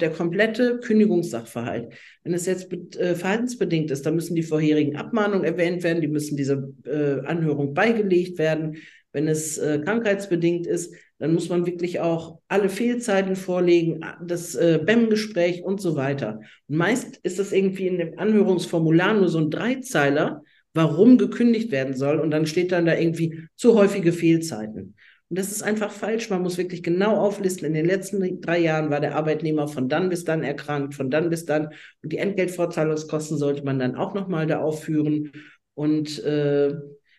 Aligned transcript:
der 0.00 0.10
komplette 0.10 0.80
Kündigungssachverhalt. 0.80 1.92
Wenn 2.24 2.34
es 2.34 2.46
jetzt 2.46 2.72
äh, 2.96 3.14
verhaltensbedingt 3.14 3.90
ist, 3.90 4.04
dann 4.04 4.16
müssen 4.16 4.34
die 4.34 4.42
vorherigen 4.42 4.96
Abmahnungen 4.96 5.44
erwähnt 5.44 5.84
werden, 5.84 6.00
die 6.00 6.08
müssen 6.08 6.36
dieser 6.36 6.64
äh, 6.84 7.20
Anhörung 7.24 7.74
beigelegt 7.74 8.38
werden. 8.38 8.76
Wenn 9.12 9.28
es 9.28 9.56
äh, 9.58 9.78
krankheitsbedingt 9.84 10.66
ist, 10.66 10.94
dann 11.18 11.32
muss 11.32 11.48
man 11.48 11.64
wirklich 11.64 12.00
auch 12.00 12.40
alle 12.48 12.68
Fehlzeiten 12.68 13.36
vorlegen, 13.36 14.00
das 14.26 14.58
BEM-Gespräch 14.58 15.62
und 15.62 15.80
so 15.80 15.94
weiter. 15.94 16.40
Und 16.66 16.76
meist 16.76 17.18
ist 17.22 17.38
das 17.38 17.52
irgendwie 17.52 17.86
in 17.86 17.98
dem 17.98 18.18
Anhörungsformular 18.18 19.14
nur 19.14 19.28
so 19.28 19.38
ein 19.38 19.48
Dreizeiler, 19.48 20.42
warum 20.74 21.16
gekündigt 21.16 21.70
werden 21.70 21.94
soll. 21.94 22.18
Und 22.18 22.32
dann 22.32 22.46
steht 22.46 22.72
dann 22.72 22.84
da 22.84 22.98
irgendwie 22.98 23.46
zu 23.54 23.74
häufige 23.74 24.12
Fehlzeiten. 24.12 24.96
Und 25.30 25.38
das 25.38 25.50
ist 25.50 25.62
einfach 25.62 25.90
falsch. 25.90 26.30
Man 26.30 26.42
muss 26.42 26.58
wirklich 26.58 26.82
genau 26.82 27.16
auflisten. 27.16 27.66
In 27.66 27.74
den 27.74 27.86
letzten 27.86 28.40
drei 28.40 28.58
Jahren 28.58 28.90
war 28.90 29.00
der 29.00 29.16
Arbeitnehmer 29.16 29.68
von 29.68 29.88
dann 29.88 30.08
bis 30.10 30.24
dann 30.24 30.42
erkrankt, 30.42 30.94
von 30.94 31.10
dann 31.10 31.30
bis 31.30 31.44
dann. 31.44 31.68
Und 32.02 32.12
die 32.12 32.18
Entgeltvorzahlungskosten 32.18 33.38
sollte 33.38 33.64
man 33.64 33.78
dann 33.78 33.96
auch 33.96 34.14
nochmal 34.14 34.46
da 34.46 34.60
aufführen. 34.60 35.32
Und 35.74 36.22
äh, 36.22 36.74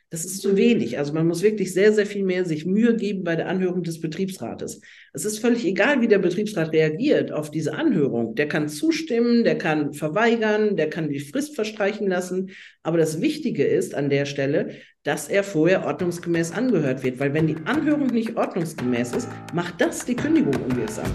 das 0.09 0.23
ist 0.23 0.41
zu 0.41 0.55
wenig. 0.55 0.97
Also 0.97 1.13
man 1.13 1.27
muss 1.27 1.41
wirklich 1.41 1.73
sehr, 1.73 1.91
sehr 1.91 2.05
viel 2.05 2.23
mehr 2.23 2.45
sich 2.45 2.65
Mühe 2.65 2.95
geben 2.95 3.23
bei 3.23 3.35
der 3.35 3.47
Anhörung 3.47 3.83
des 3.83 3.99
Betriebsrates. 3.99 4.81
Es 5.13 5.25
ist 5.25 5.39
völlig 5.39 5.65
egal, 5.65 6.01
wie 6.01 6.07
der 6.07 6.19
Betriebsrat 6.19 6.71
reagiert 6.71 7.31
auf 7.31 7.51
diese 7.51 7.73
Anhörung. 7.73 8.35
Der 8.35 8.47
kann 8.47 8.69
zustimmen, 8.69 9.43
der 9.43 9.57
kann 9.57 9.93
verweigern, 9.93 10.77
der 10.77 10.89
kann 10.89 11.09
die 11.09 11.19
Frist 11.19 11.55
verstreichen 11.55 12.07
lassen. 12.07 12.51
Aber 12.83 12.97
das 12.97 13.19
Wichtige 13.19 13.65
ist 13.65 13.95
an 13.95 14.09
der 14.09 14.25
Stelle, 14.25 14.75
dass 15.03 15.27
er 15.27 15.43
vorher 15.43 15.85
ordnungsgemäß 15.85 16.51
angehört 16.51 17.03
wird. 17.03 17.19
Weil 17.19 17.33
wenn 17.33 17.47
die 17.47 17.57
Anhörung 17.65 18.07
nicht 18.07 18.37
ordnungsgemäß 18.37 19.13
ist, 19.13 19.27
macht 19.53 19.81
das 19.81 20.05
die 20.05 20.15
Kündigung 20.15 20.55
unwirksam. 20.55 21.11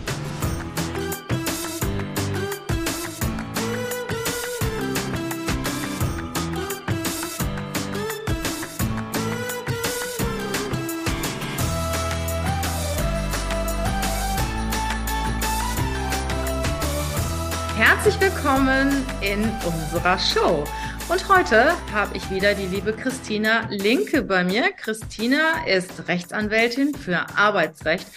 Willkommen 18.51 19.07
in 19.21 19.45
unserer 19.65 20.19
Show. 20.19 20.65
Und 21.09 21.29
heute 21.29 21.73
habe 21.93 22.17
ich 22.17 22.31
wieder 22.33 22.53
die 22.53 22.67
liebe 22.67 22.93
Christina 22.93 23.69
Linke 23.71 24.23
bei 24.23 24.43
mir. 24.43 24.73
Christina 24.73 25.65
ist 25.69 26.09
Rechtsanwältin 26.09 26.93
für 26.93 27.29
Arbeitsrecht 27.37 28.09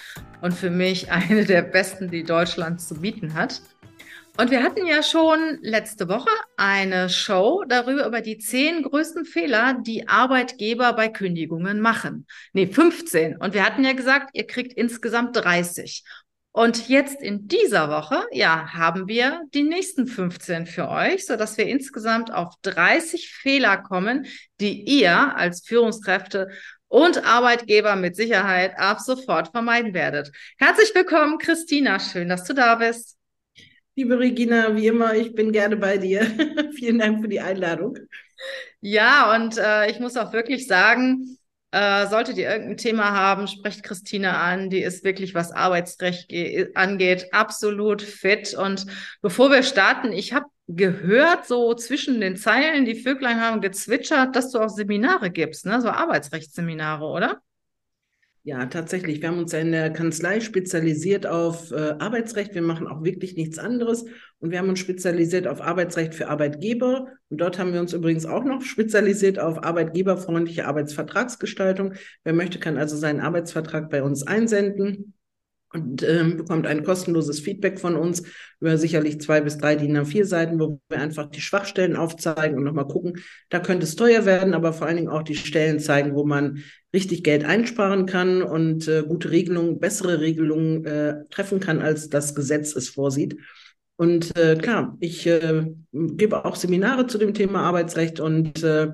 und 0.42 0.56
für 0.56 0.72
mich 0.72 1.12
eine 1.12 1.46
der 1.46 1.62
besten, 1.62 2.10
die 2.10 2.24
Deutschland 2.24 2.82
zu 2.82 2.96
bieten 2.96 3.36
hat. 3.36 3.62
Und 4.36 4.50
wir 4.50 4.64
hatten 4.64 4.88
ja 4.88 5.04
schon 5.04 5.60
letzte 5.62 6.10
Woche 6.10 6.32
eine 6.58 7.10
Show 7.10 7.64
darüber, 7.68 8.08
über 8.08 8.22
die 8.22 8.40
zehn 8.40 8.82
größten 8.82 9.26
Fehler, 9.26 9.78
die 9.86 10.08
Arbeitgeber 10.08 10.94
bei 10.94 11.10
Kündigungen 11.10 11.80
machen. 11.80 12.26
Nee, 12.54 12.66
15. 12.66 13.38
Und 13.38 13.54
wir 13.54 13.64
hatten 13.64 13.84
ja 13.84 13.94
gesagt, 13.94 14.32
ihr 14.34 14.48
kriegt 14.48 14.74
insgesamt 14.74 15.36
30. 15.36 16.04
Und 16.56 16.88
jetzt 16.88 17.20
in 17.20 17.48
dieser 17.48 17.90
Woche, 17.90 18.28
ja, 18.32 18.72
haben 18.74 19.08
wir 19.08 19.42
die 19.56 19.64
nächsten 19.64 20.06
15 20.06 20.68
für 20.68 20.88
euch, 20.88 21.26
so 21.26 21.36
dass 21.36 21.58
wir 21.58 21.66
insgesamt 21.66 22.32
auf 22.32 22.54
30 22.62 23.34
Fehler 23.34 23.78
kommen, 23.78 24.28
die 24.60 24.84
ihr 24.84 25.36
als 25.36 25.66
Führungskräfte 25.66 26.50
und 26.90 27.26
Arbeitgeber 27.26 27.96
mit 27.96 28.16
Sicherheit 28.16 28.78
ab 28.78 29.00
sofort 29.00 29.48
vermeiden 29.48 29.96
werdet. 29.96 30.32
Herzlich 30.60 30.94
willkommen, 30.94 31.40
Christina. 31.40 32.00
Schön, 32.00 32.30
dass 32.30 32.44
du 32.44 32.54
da 32.54 32.76
bist. 32.76 33.18
Liebe 33.96 34.20
Regina, 34.20 34.76
wie 34.76 34.86
immer, 34.86 35.16
ich 35.16 35.34
bin 35.34 35.52
gerne 35.52 35.76
bei 35.76 35.98
dir. 35.98 36.22
Vielen 36.76 37.00
Dank 37.00 37.24
für 37.24 37.30
die 37.30 37.42
Einladung. 37.42 37.98
Ja, 38.80 39.34
und 39.34 39.58
äh, 39.58 39.90
ich 39.90 40.00
muss 40.00 40.18
auch 40.18 40.34
wirklich 40.34 40.68
sagen, 40.68 41.40
äh, 41.74 42.08
solltet 42.08 42.38
ihr 42.38 42.50
irgendein 42.50 42.78
Thema 42.78 43.12
haben, 43.12 43.48
sprecht 43.48 43.82
Christine 43.82 44.38
an. 44.38 44.70
Die 44.70 44.84
ist 44.84 45.04
wirklich, 45.04 45.34
was 45.34 45.52
Arbeitsrecht 45.52 46.32
angeht, 46.76 47.34
absolut 47.34 48.04
fit. 48.04 48.54
Und 48.54 48.86
bevor 49.24 49.50
wir 49.50 49.64
starten, 49.64 50.12
ich 50.12 50.34
habe 50.34 50.46
gehört, 50.68 51.48
so 51.48 51.74
zwischen 51.74 52.22
den 52.22 52.38
Zeilen, 52.38 52.86
die 52.86 52.96
Vöglein 52.96 53.42
haben 53.42 53.60
gezwitschert, 53.60 54.36
dass 54.36 54.52
du 54.52 54.60
auch 54.60 54.70
Seminare 54.70 55.32
gibst, 55.32 55.66
ne? 55.66 55.82
so 55.82 55.90
Arbeitsrechtsseminare, 55.90 57.06
oder? 57.06 57.42
Ja, 58.46 58.66
tatsächlich. 58.66 59.22
Wir 59.22 59.30
haben 59.30 59.40
uns 59.40 59.54
ja 59.54 59.60
in 59.60 59.72
der 59.72 59.90
Kanzlei 59.90 60.42
spezialisiert 60.42 61.26
auf 61.26 61.72
äh, 61.72 61.96
Arbeitsrecht. 62.00 62.54
Wir 62.54 62.62
machen 62.62 62.88
auch 62.88 63.02
wirklich 63.02 63.38
nichts 63.38 63.58
anderes. 63.58 64.04
Und 64.40 64.52
wir 64.52 64.60
haben 64.60 64.68
uns 64.68 64.80
spezialisiert 64.80 65.48
auf 65.48 65.62
Arbeitsrecht 65.62 66.14
für 66.14 66.28
Arbeitgeber. 66.28 67.08
Und 67.30 67.38
dort 67.40 67.58
haben 67.58 67.72
wir 67.72 67.80
uns 67.80 67.94
übrigens 67.94 68.26
auch 68.26 68.44
noch 68.44 68.62
spezialisiert 68.62 69.40
auf 69.40 69.64
arbeitgeberfreundliche 69.64 70.68
Arbeitsvertragsgestaltung. 70.68 71.94
Wer 72.26 72.34
möchte, 72.34 72.60
kann 72.60 72.78
also 72.78 72.98
seinen 72.98 73.22
Arbeitsvertrag 73.22 73.90
bei 73.90 74.04
uns 74.04 74.28
einsenden 74.28 75.14
und 75.74 76.04
ähm, 76.04 76.38
bekommt 76.38 76.68
ein 76.68 76.84
kostenloses 76.84 77.40
Feedback 77.40 77.80
von 77.80 77.96
uns 77.96 78.24
über 78.60 78.78
sicherlich 78.78 79.20
zwei 79.20 79.42
bis 79.42 79.58
drei 79.58 79.76
DIN 79.76 79.98
A4 79.98 80.26
Seiten, 80.26 80.60
wo 80.60 80.80
wir 80.88 81.00
einfach 81.00 81.30
die 81.30 81.42
Schwachstellen 81.42 81.96
aufzeigen 81.96 82.58
und 82.58 82.64
nochmal 82.64 82.88
gucken, 82.88 83.20
da 83.50 83.60
könnte 83.60 83.86
es 83.86 83.96
teuer 83.96 84.26
werden, 84.26 84.54
aber 84.54 84.74
vor 84.74 84.88
allen 84.88 84.98
Dingen 84.98 85.10
auch 85.10 85.24
die 85.24 85.36
Stellen 85.36 85.80
zeigen, 85.80 86.14
wo 86.16 86.26
man 86.26 86.64
richtig 86.94 87.24
Geld 87.24 87.44
einsparen 87.44 88.06
kann 88.06 88.44
und 88.44 88.88
äh, 88.88 89.04
gute 89.08 89.32
Regelungen, 89.32 89.80
bessere 89.80 90.22
Regelungen 90.22 90.86
äh, 90.86 91.26
treffen 91.32 91.60
kann, 91.60 91.82
als 91.82 92.10
das 92.10 92.36
Gesetz 92.36 92.76
es 92.76 92.90
vorsieht. 92.90 93.38
Und 93.96 94.38
äh, 94.38 94.56
klar, 94.56 94.98
ich 95.00 95.26
äh, 95.26 95.66
gebe 95.92 96.46
auch 96.46 96.56
Seminare 96.56 97.08
zu 97.08 97.18
dem 97.18 97.34
Thema 97.34 97.62
Arbeitsrecht 97.62 98.20
und 98.20 98.64
äh, 98.64 98.92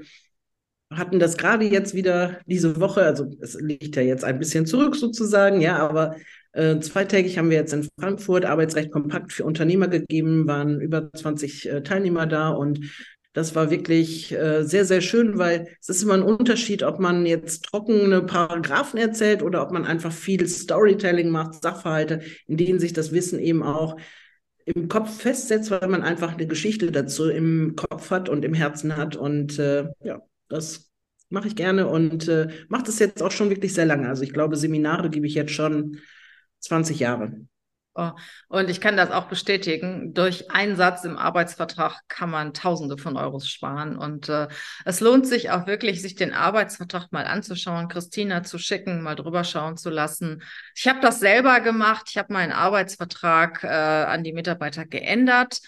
hatten 0.92 1.20
das 1.20 1.38
gerade 1.38 1.66
jetzt 1.66 1.94
wieder 1.94 2.40
diese 2.46 2.80
Woche, 2.80 3.04
also 3.04 3.30
es 3.42 3.56
liegt 3.60 3.96
ja 3.96 4.02
jetzt 4.02 4.24
ein 4.24 4.40
bisschen 4.40 4.66
zurück 4.66 4.96
sozusagen, 4.96 5.62
ja, 5.62 5.78
aber 5.78 6.16
äh, 6.54 6.80
zweitägig 6.80 7.38
haben 7.38 7.50
wir 7.50 7.58
jetzt 7.58 7.74
in 7.74 7.88
Frankfurt 8.00 8.46
Arbeitsrecht 8.46 8.92
kompakt 8.92 9.34
für 9.34 9.44
Unternehmer 9.44 9.88
gegeben, 9.88 10.48
waren 10.48 10.82
über 10.82 11.12
20 11.12 11.70
äh, 11.70 11.84
Teilnehmer 11.84 12.26
da 12.26 12.50
und 12.50 12.80
das 13.34 13.54
war 13.54 13.70
wirklich 13.70 14.32
äh, 14.32 14.64
sehr, 14.64 14.86
sehr 14.86 15.02
schön, 15.02 15.38
weil 15.38 15.68
es 15.80 15.90
ist 15.90 16.02
immer 16.02 16.16
ein 16.16 16.24
Unterschied, 16.24 16.82
ob 16.82 17.00
man 17.00 17.26
jetzt 17.26 17.66
trockene 17.66 18.24
Paragraphen 18.24 19.00
erzählt 19.00 19.44
oder 19.44 19.62
ob 19.62 19.72
man 19.72 19.86
einfach 19.86 20.12
viel 20.12 20.48
Storytelling 20.48 21.30
macht, 21.30 21.62
Sachverhalte, 21.62 22.22
in 22.48 22.58
denen 22.58 22.80
sich 22.80 22.92
das 22.92 23.12
Wissen 23.12 23.40
eben 23.40 23.62
auch 23.62 23.98
im 24.66 24.88
Kopf 24.88 25.22
festsetzt, 25.22 25.70
weil 25.72 25.88
man 25.88 26.02
einfach 26.02 26.34
eine 26.34 26.48
Geschichte 26.48 26.92
dazu 26.92 27.30
im 27.30 27.76
Kopf 27.76 28.10
hat 28.12 28.30
und 28.30 28.44
im 28.44 28.54
Herzen 28.54 28.98
hat. 28.98 29.16
Und 29.16 29.60
äh, 29.60 29.86
ja, 30.02 30.22
das 30.48 30.92
mache 31.30 31.48
ich 31.48 31.56
gerne 31.56 31.88
und 31.88 32.28
äh, 32.28 32.48
mache 32.68 32.84
das 32.84 33.00
jetzt 33.00 33.22
auch 33.22 33.31
schon 33.31 33.50
wirklich 33.50 33.74
sehr 33.74 33.86
lange. 33.86 34.10
Also 34.10 34.24
ich 34.24 34.34
glaube, 34.34 34.58
Seminare 34.58 35.10
gebe 35.10 35.28
ich 35.28 35.36
jetzt 35.36 35.52
schon 35.52 36.00
20 36.59 37.00
Jahre. 37.00 37.31
Oh, 37.96 38.12
und 38.47 38.70
ich 38.70 38.80
kann 38.80 38.96
das 38.96 39.12
auch 39.12 39.25
bestätigen. 39.25 40.14
Durch 40.14 40.50
einen 40.52 40.78
Satz 40.78 41.03
im 41.03 41.18
Arbeitsvertrag 41.18 42.00
kann 42.08 42.30
man 42.30 42.53
Tausende 42.53 42.97
von 42.97 43.18
Euros 43.18 43.50
sparen. 43.50 43.97
Und 43.97 44.30
äh, 44.30 44.47
es 44.86 45.02
lohnt 45.02 45.28
sich 45.28 45.50
auch 45.50 45.68
wirklich, 45.68 46.02
sich 46.02 46.16
den 46.16 46.34
Arbeitsvertrag 46.34 47.12
mal 47.12 47.25
anzuschauen, 47.25 47.90
Christina 47.90 48.44
zu 48.44 48.58
schicken, 48.58 49.02
mal 49.02 49.16
drüber 49.16 49.44
schauen 49.44 49.75
zu 49.75 49.90
lassen. 49.90 50.44
Ich 50.75 50.88
habe 50.88 51.02
das 51.02 51.19
selber 51.19 51.59
gemacht. 51.59 52.06
Ich 52.09 52.18
habe 52.18 52.31
meinen 52.31 52.53
Arbeitsvertrag 52.53 53.66
äh, 53.66 53.68
an 53.68 54.24
die 54.24 54.34
Mitarbeiter 54.34 54.86
geändert. 54.86 55.59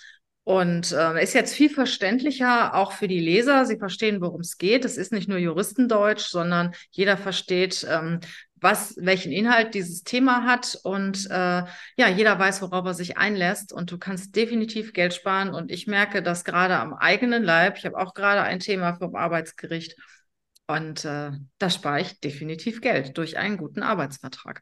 Und 0.44 0.92
äh, 0.92 1.22
ist 1.22 1.34
jetzt 1.34 1.54
viel 1.54 1.70
verständlicher, 1.70 2.76
auch 2.76 2.94
für 2.94 3.08
die 3.08 3.20
Leser. 3.20 3.66
Sie 3.66 3.78
verstehen, 3.78 4.22
worum 4.22 4.42
es 4.42 4.58
geht. 4.58 4.86
Es 4.86 4.98
ist 4.98 5.12
nicht 5.12 5.28
nur 5.28 5.38
Juristendeutsch, 5.38 6.28
sondern 6.30 6.74
jeder 6.92 7.18
versteht, 7.18 7.86
ähm, 7.90 8.22
was, 8.62 8.96
welchen 8.98 9.32
Inhalt 9.32 9.74
dieses 9.74 10.04
Thema 10.04 10.46
hat 10.46 10.78
und 10.84 11.26
äh, 11.30 11.64
ja, 11.98 12.08
jeder 12.08 12.38
weiß, 12.38 12.62
worauf 12.62 12.86
er 12.86 12.94
sich 12.94 13.18
einlässt 13.18 13.74
und 13.74 13.92
du 13.92 13.98
kannst 13.98 14.36
definitiv 14.36 14.94
Geld 14.94 15.14
sparen 15.14 15.54
und 15.54 15.72
ich 15.72 15.88
merke 15.88 16.22
das 16.22 16.46
gerade 16.46 16.78
am 16.78 16.94
eigenen 16.94 17.44
Leib. 17.44 17.78
Ich 17.78 17.86
habe 17.86 17.98
auch 17.98 18.14
gerade 18.14 18.44
ein 18.44 18.60
Thema 18.60 18.94
vom 18.94 19.16
Arbeitsgericht 19.16 19.96
und 20.68 21.04
äh, 21.06 21.32
da 21.58 21.70
spare 21.70 22.02
ich 22.02 22.20
definitiv 22.20 22.82
Geld 22.82 23.18
durch 23.18 23.38
einen 23.38 23.58
guten 23.58 23.82
Arbeitsvertrag. 23.82 24.62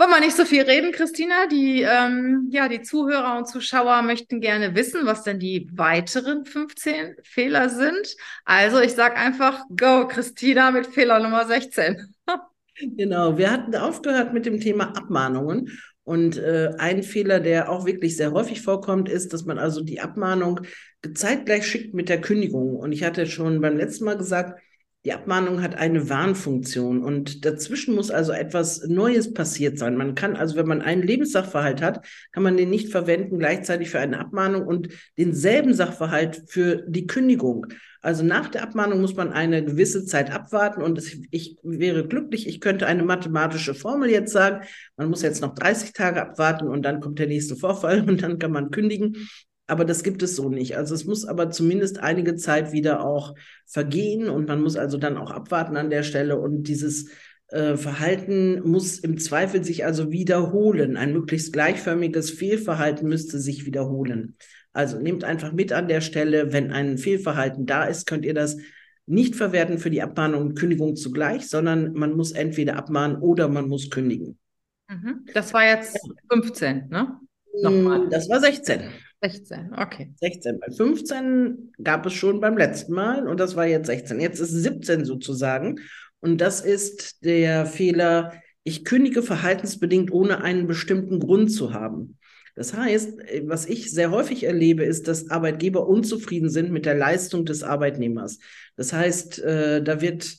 Wollen 0.00 0.12
wir 0.12 0.20
nicht 0.20 0.36
so 0.36 0.46
viel 0.46 0.62
reden, 0.62 0.92
Christina? 0.92 1.46
Die, 1.46 1.82
ähm, 1.82 2.48
ja, 2.50 2.68
die 2.68 2.80
Zuhörer 2.80 3.36
und 3.36 3.46
Zuschauer 3.46 4.00
möchten 4.00 4.40
gerne 4.40 4.74
wissen, 4.74 5.04
was 5.04 5.24
denn 5.24 5.38
die 5.38 5.68
weiteren 5.74 6.46
15 6.46 7.16
Fehler 7.22 7.68
sind. 7.68 8.16
Also 8.46 8.80
ich 8.80 8.92
sage 8.92 9.16
einfach, 9.16 9.62
go, 9.68 10.08
Christina, 10.08 10.70
mit 10.70 10.86
Fehler 10.86 11.20
Nummer 11.20 11.44
16. 11.44 12.14
Genau, 12.80 13.36
wir 13.36 13.50
hatten 13.50 13.74
aufgehört 13.74 14.32
mit 14.32 14.46
dem 14.46 14.60
Thema 14.60 14.96
Abmahnungen. 14.96 15.70
Und 16.02 16.38
äh, 16.38 16.70
ein 16.78 17.02
Fehler, 17.02 17.38
der 17.40 17.70
auch 17.70 17.86
wirklich 17.86 18.16
sehr 18.16 18.32
häufig 18.32 18.62
vorkommt, 18.62 19.08
ist, 19.08 19.32
dass 19.32 19.44
man 19.44 19.58
also 19.58 19.82
die 19.82 20.00
Abmahnung 20.00 20.60
zeitgleich 21.14 21.66
schickt 21.66 21.94
mit 21.94 22.08
der 22.08 22.20
Kündigung. 22.20 22.76
Und 22.76 22.92
ich 22.92 23.04
hatte 23.04 23.26
schon 23.26 23.60
beim 23.60 23.76
letzten 23.76 24.06
Mal 24.06 24.16
gesagt, 24.16 24.60
Die 25.06 25.14
Abmahnung 25.14 25.62
hat 25.62 25.76
eine 25.76 26.10
Warnfunktion 26.10 27.02
und 27.02 27.46
dazwischen 27.46 27.94
muss 27.94 28.10
also 28.10 28.32
etwas 28.32 28.86
Neues 28.86 29.32
passiert 29.32 29.78
sein. 29.78 29.96
Man 29.96 30.14
kann 30.14 30.36
also, 30.36 30.56
wenn 30.56 30.68
man 30.68 30.82
einen 30.82 31.02
Lebenssachverhalt 31.02 31.80
hat, 31.80 32.06
kann 32.32 32.42
man 32.42 32.58
den 32.58 32.68
nicht 32.68 32.90
verwenden 32.90 33.38
gleichzeitig 33.38 33.88
für 33.88 33.98
eine 33.98 34.18
Abmahnung 34.18 34.66
und 34.66 34.88
denselben 35.16 35.72
Sachverhalt 35.72 36.42
für 36.48 36.84
die 36.86 37.06
Kündigung. 37.06 37.68
Also 38.02 38.24
nach 38.24 38.48
der 38.48 38.62
Abmahnung 38.62 39.00
muss 39.00 39.14
man 39.14 39.32
eine 39.32 39.64
gewisse 39.64 40.04
Zeit 40.04 40.30
abwarten 40.30 40.82
und 40.82 41.02
ich 41.30 41.56
wäre 41.62 42.06
glücklich, 42.06 42.46
ich 42.46 42.60
könnte 42.60 42.86
eine 42.86 43.02
mathematische 43.02 43.74
Formel 43.74 44.10
jetzt 44.10 44.32
sagen. 44.32 44.66
Man 44.98 45.08
muss 45.08 45.22
jetzt 45.22 45.40
noch 45.40 45.54
30 45.54 45.94
Tage 45.94 46.20
abwarten 46.20 46.68
und 46.68 46.82
dann 46.82 47.00
kommt 47.00 47.18
der 47.18 47.26
nächste 47.26 47.56
Vorfall 47.56 48.00
und 48.08 48.22
dann 48.22 48.38
kann 48.38 48.52
man 48.52 48.70
kündigen. 48.70 49.16
Aber 49.70 49.84
das 49.84 50.02
gibt 50.02 50.22
es 50.22 50.34
so 50.34 50.48
nicht. 50.48 50.76
Also 50.76 50.94
es 50.94 51.04
muss 51.04 51.24
aber 51.24 51.50
zumindest 51.50 52.00
einige 52.00 52.34
Zeit 52.34 52.72
wieder 52.72 53.04
auch 53.04 53.34
vergehen 53.66 54.28
und 54.28 54.48
man 54.48 54.60
muss 54.60 54.76
also 54.76 54.98
dann 54.98 55.16
auch 55.16 55.30
abwarten 55.30 55.76
an 55.76 55.90
der 55.90 56.02
Stelle 56.02 56.38
und 56.40 56.64
dieses 56.64 57.10
äh, 57.48 57.76
Verhalten 57.76 58.68
muss 58.68 58.98
im 58.98 59.18
Zweifel 59.18 59.64
sich 59.64 59.84
also 59.84 60.10
wiederholen. 60.10 60.96
Ein 60.96 61.12
möglichst 61.12 61.52
gleichförmiges 61.52 62.30
Fehlverhalten 62.30 63.08
müsste 63.08 63.38
sich 63.38 63.64
wiederholen. 63.64 64.36
Also 64.72 64.98
nehmt 64.98 65.22
einfach 65.22 65.52
mit 65.52 65.72
an 65.72 65.88
der 65.88 66.00
Stelle, 66.00 66.52
wenn 66.52 66.72
ein 66.72 66.98
Fehlverhalten 66.98 67.64
da 67.64 67.84
ist, 67.84 68.06
könnt 68.06 68.24
ihr 68.24 68.34
das 68.34 68.56
nicht 69.06 69.34
verwerten 69.34 69.78
für 69.78 69.90
die 69.90 70.02
Abmahnung 70.02 70.42
und 70.42 70.54
Kündigung 70.54 70.96
zugleich, 70.96 71.48
sondern 71.48 71.92
man 71.94 72.16
muss 72.16 72.32
entweder 72.32 72.76
abmahnen 72.76 73.18
oder 73.18 73.48
man 73.48 73.68
muss 73.68 73.90
kündigen. 73.90 74.38
Mhm. 74.88 75.26
Das 75.34 75.52
war 75.54 75.64
jetzt 75.64 75.98
15, 76.30 76.88
ne? 76.88 77.18
Nochmal. 77.62 78.08
Das 78.08 78.28
war 78.28 78.40
16. 78.40 78.82
16, 79.22 79.72
okay. 79.76 80.12
16. 80.20 80.60
Bei 80.60 80.72
15 80.72 81.72
gab 81.82 82.06
es 82.06 82.14
schon 82.14 82.40
beim 82.40 82.56
letzten 82.56 82.94
Mal 82.94 83.28
und 83.28 83.38
das 83.38 83.54
war 83.54 83.66
jetzt 83.66 83.86
16. 83.86 84.20
Jetzt 84.20 84.40
ist 84.40 84.50
17 84.50 85.04
sozusagen. 85.04 85.80
Und 86.20 86.40
das 86.40 86.60
ist 86.60 87.24
der 87.24 87.66
Fehler, 87.66 88.32
ich 88.62 88.84
kündige 88.84 89.22
verhaltensbedingt, 89.22 90.12
ohne 90.12 90.42
einen 90.42 90.66
bestimmten 90.66 91.18
Grund 91.18 91.52
zu 91.52 91.72
haben. 91.72 92.18
Das 92.54 92.74
heißt, 92.74 93.18
was 93.44 93.66
ich 93.66 93.90
sehr 93.90 94.10
häufig 94.10 94.44
erlebe, 94.44 94.84
ist, 94.84 95.08
dass 95.08 95.30
Arbeitgeber 95.30 95.86
unzufrieden 95.86 96.50
sind 96.50 96.70
mit 96.70 96.84
der 96.84 96.94
Leistung 96.94 97.44
des 97.44 97.62
Arbeitnehmers. 97.62 98.38
Das 98.76 98.92
heißt, 98.92 99.38
äh, 99.40 99.82
da 99.82 100.00
wird 100.00 100.38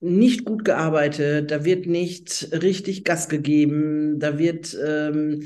nicht 0.00 0.44
gut 0.44 0.64
gearbeitet, 0.64 1.50
da 1.50 1.64
wird 1.64 1.86
nicht 1.86 2.48
richtig 2.62 3.04
Gas 3.04 3.28
gegeben, 3.28 4.18
da 4.18 4.38
wird 4.38 4.76
ähm, 4.82 5.42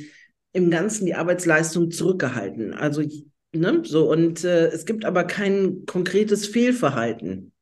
im 0.54 0.70
Ganzen 0.70 1.04
die 1.04 1.14
Arbeitsleistung 1.14 1.90
zurückgehalten. 1.90 2.72
Also, 2.72 3.02
ne, 3.52 3.82
so, 3.84 4.10
und 4.10 4.44
äh, 4.44 4.68
es 4.68 4.86
gibt 4.86 5.04
aber 5.04 5.24
kein 5.24 5.84
konkretes 5.84 6.46
Fehlverhalten. 6.46 7.52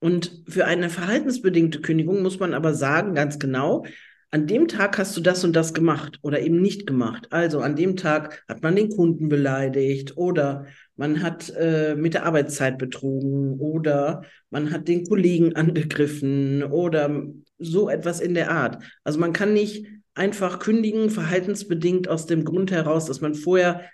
Und 0.00 0.42
für 0.48 0.64
eine 0.64 0.90
verhaltensbedingte 0.90 1.80
Kündigung 1.80 2.22
muss 2.22 2.40
man 2.40 2.54
aber 2.54 2.74
sagen, 2.74 3.14
ganz 3.14 3.38
genau, 3.38 3.84
an 4.30 4.46
dem 4.46 4.66
Tag 4.66 4.98
hast 4.98 5.16
du 5.16 5.20
das 5.20 5.44
und 5.44 5.54
das 5.54 5.74
gemacht 5.74 6.18
oder 6.22 6.40
eben 6.40 6.60
nicht 6.60 6.86
gemacht. 6.86 7.28
Also 7.30 7.60
an 7.60 7.76
dem 7.76 7.94
Tag 7.94 8.42
hat 8.48 8.62
man 8.62 8.74
den 8.74 8.88
Kunden 8.88 9.28
beleidigt 9.28 10.16
oder 10.16 10.66
man 10.96 11.22
hat 11.22 11.50
äh, 11.50 11.94
mit 11.94 12.14
der 12.14 12.26
Arbeitszeit 12.26 12.76
betrogen 12.76 13.60
oder 13.60 14.22
man 14.50 14.72
hat 14.72 14.88
den 14.88 15.06
Kollegen 15.06 15.54
angegriffen 15.54 16.64
oder 16.64 17.26
so 17.58 17.88
etwas 17.88 18.20
in 18.20 18.34
der 18.34 18.50
Art. 18.50 18.82
Also 19.04 19.20
man 19.20 19.32
kann 19.32 19.52
nicht 19.52 19.86
einfach 20.14 20.58
kündigen, 20.58 21.10
verhaltensbedingt 21.10 22.08
aus 22.08 22.26
dem 22.26 22.44
Grund 22.44 22.70
heraus, 22.70 23.06
dass 23.06 23.20
man 23.20 23.34
vorher 23.34 23.88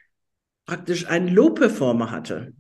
praktisch 0.67 1.06
einen 1.06 1.28
Low-Performer 1.28 2.11
hatte. 2.11 2.52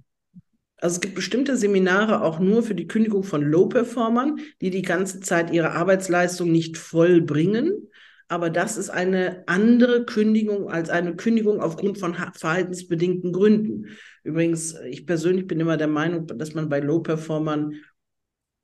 Also 0.76 0.94
es 0.94 1.00
gibt 1.00 1.14
bestimmte 1.14 1.56
Seminare 1.56 2.22
auch 2.22 2.38
nur 2.38 2.62
für 2.62 2.74
die 2.74 2.88
Kündigung 2.88 3.22
von 3.22 3.42
Low-Performern, 3.42 4.40
die 4.62 4.70
die 4.70 4.82
ganze 4.82 5.20
Zeit 5.20 5.52
ihre 5.52 5.72
Arbeitsleistung 5.72 6.50
nicht 6.50 6.78
vollbringen. 6.78 7.88
Aber 8.28 8.48
das 8.48 8.76
ist 8.76 8.90
eine 8.90 9.42
andere 9.46 10.06
Kündigung 10.06 10.70
als 10.70 10.88
eine 10.88 11.16
Kündigung 11.16 11.60
aufgrund 11.60 11.98
von 11.98 12.14
verhaltensbedingten 12.14 13.32
Gründen. 13.32 13.88
Übrigens, 14.22 14.74
ich 14.88 15.04
persönlich 15.04 15.46
bin 15.46 15.60
immer 15.60 15.76
der 15.76 15.88
Meinung, 15.88 16.26
dass 16.26 16.54
man 16.54 16.68
bei 16.68 16.80
Low-Performern 16.80 17.74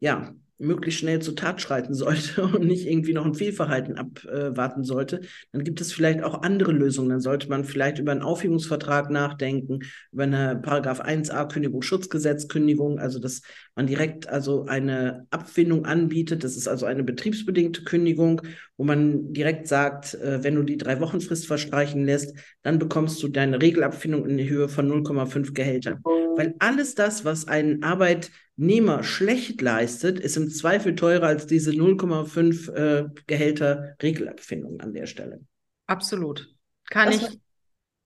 ja 0.00 0.34
möglichst 0.58 1.00
schnell 1.00 1.20
zur 1.20 1.36
Tat 1.36 1.60
schreiten 1.60 1.94
sollte 1.94 2.42
und 2.54 2.64
nicht 2.66 2.86
irgendwie 2.86 3.12
noch 3.12 3.26
ein 3.26 3.34
Fehlverhalten 3.34 3.96
abwarten 3.96 4.84
sollte, 4.84 5.20
dann 5.52 5.64
gibt 5.64 5.80
es 5.80 5.92
vielleicht 5.92 6.22
auch 6.22 6.42
andere 6.42 6.72
Lösungen. 6.72 7.10
Dann 7.10 7.20
sollte 7.20 7.48
man 7.48 7.64
vielleicht 7.64 7.98
über 7.98 8.12
einen 8.12 8.22
Aufhebungsvertrag 8.22 9.10
nachdenken, 9.10 9.80
über 10.12 10.24
eine 10.24 10.56
Paragraph 10.56 11.00
1a 11.00 11.48
Kündigungsschutzgesetz 11.52 12.48
Kündigung, 12.48 12.98
also 12.98 13.18
dass 13.18 13.42
man 13.74 13.86
direkt 13.86 14.28
also 14.28 14.66
eine 14.66 15.26
Abfindung 15.30 15.84
anbietet. 15.84 16.44
Das 16.44 16.56
ist 16.56 16.68
also 16.68 16.86
eine 16.86 17.04
betriebsbedingte 17.04 17.84
Kündigung, 17.84 18.42
wo 18.76 18.84
man 18.84 19.32
direkt 19.32 19.68
sagt, 19.68 20.14
äh, 20.14 20.42
wenn 20.42 20.54
du 20.54 20.62
die 20.62 20.78
drei 20.78 21.00
Wochen 21.00 21.20
Frist 21.20 21.46
verstreichen 21.46 22.04
lässt, 22.04 22.34
dann 22.62 22.78
bekommst 22.78 23.22
du 23.22 23.28
deine 23.28 23.60
Regelabfindung 23.60 24.26
in 24.26 24.36
der 24.36 24.48
Höhe 24.48 24.68
von 24.68 24.88
0,5 24.88 25.52
Gehälter. 25.52 25.98
Weil 26.36 26.54
alles 26.58 26.94
das, 26.94 27.24
was 27.24 27.48
ein 27.48 27.82
Arbeit 27.82 28.30
Nehmer 28.56 29.02
schlecht 29.02 29.60
leistet, 29.60 30.18
ist 30.18 30.36
im 30.36 30.50
Zweifel 30.50 30.94
teurer 30.94 31.26
als 31.26 31.46
diese 31.46 31.70
0,5 31.70 32.72
äh, 32.72 33.08
Gehälter 33.26 33.96
Regelabfindung 34.02 34.80
an 34.80 34.92
der 34.92 35.06
Stelle. 35.06 35.40
Absolut. 35.86 36.54
Kann 36.88 37.10
das 37.10 37.32
ich 37.32 37.38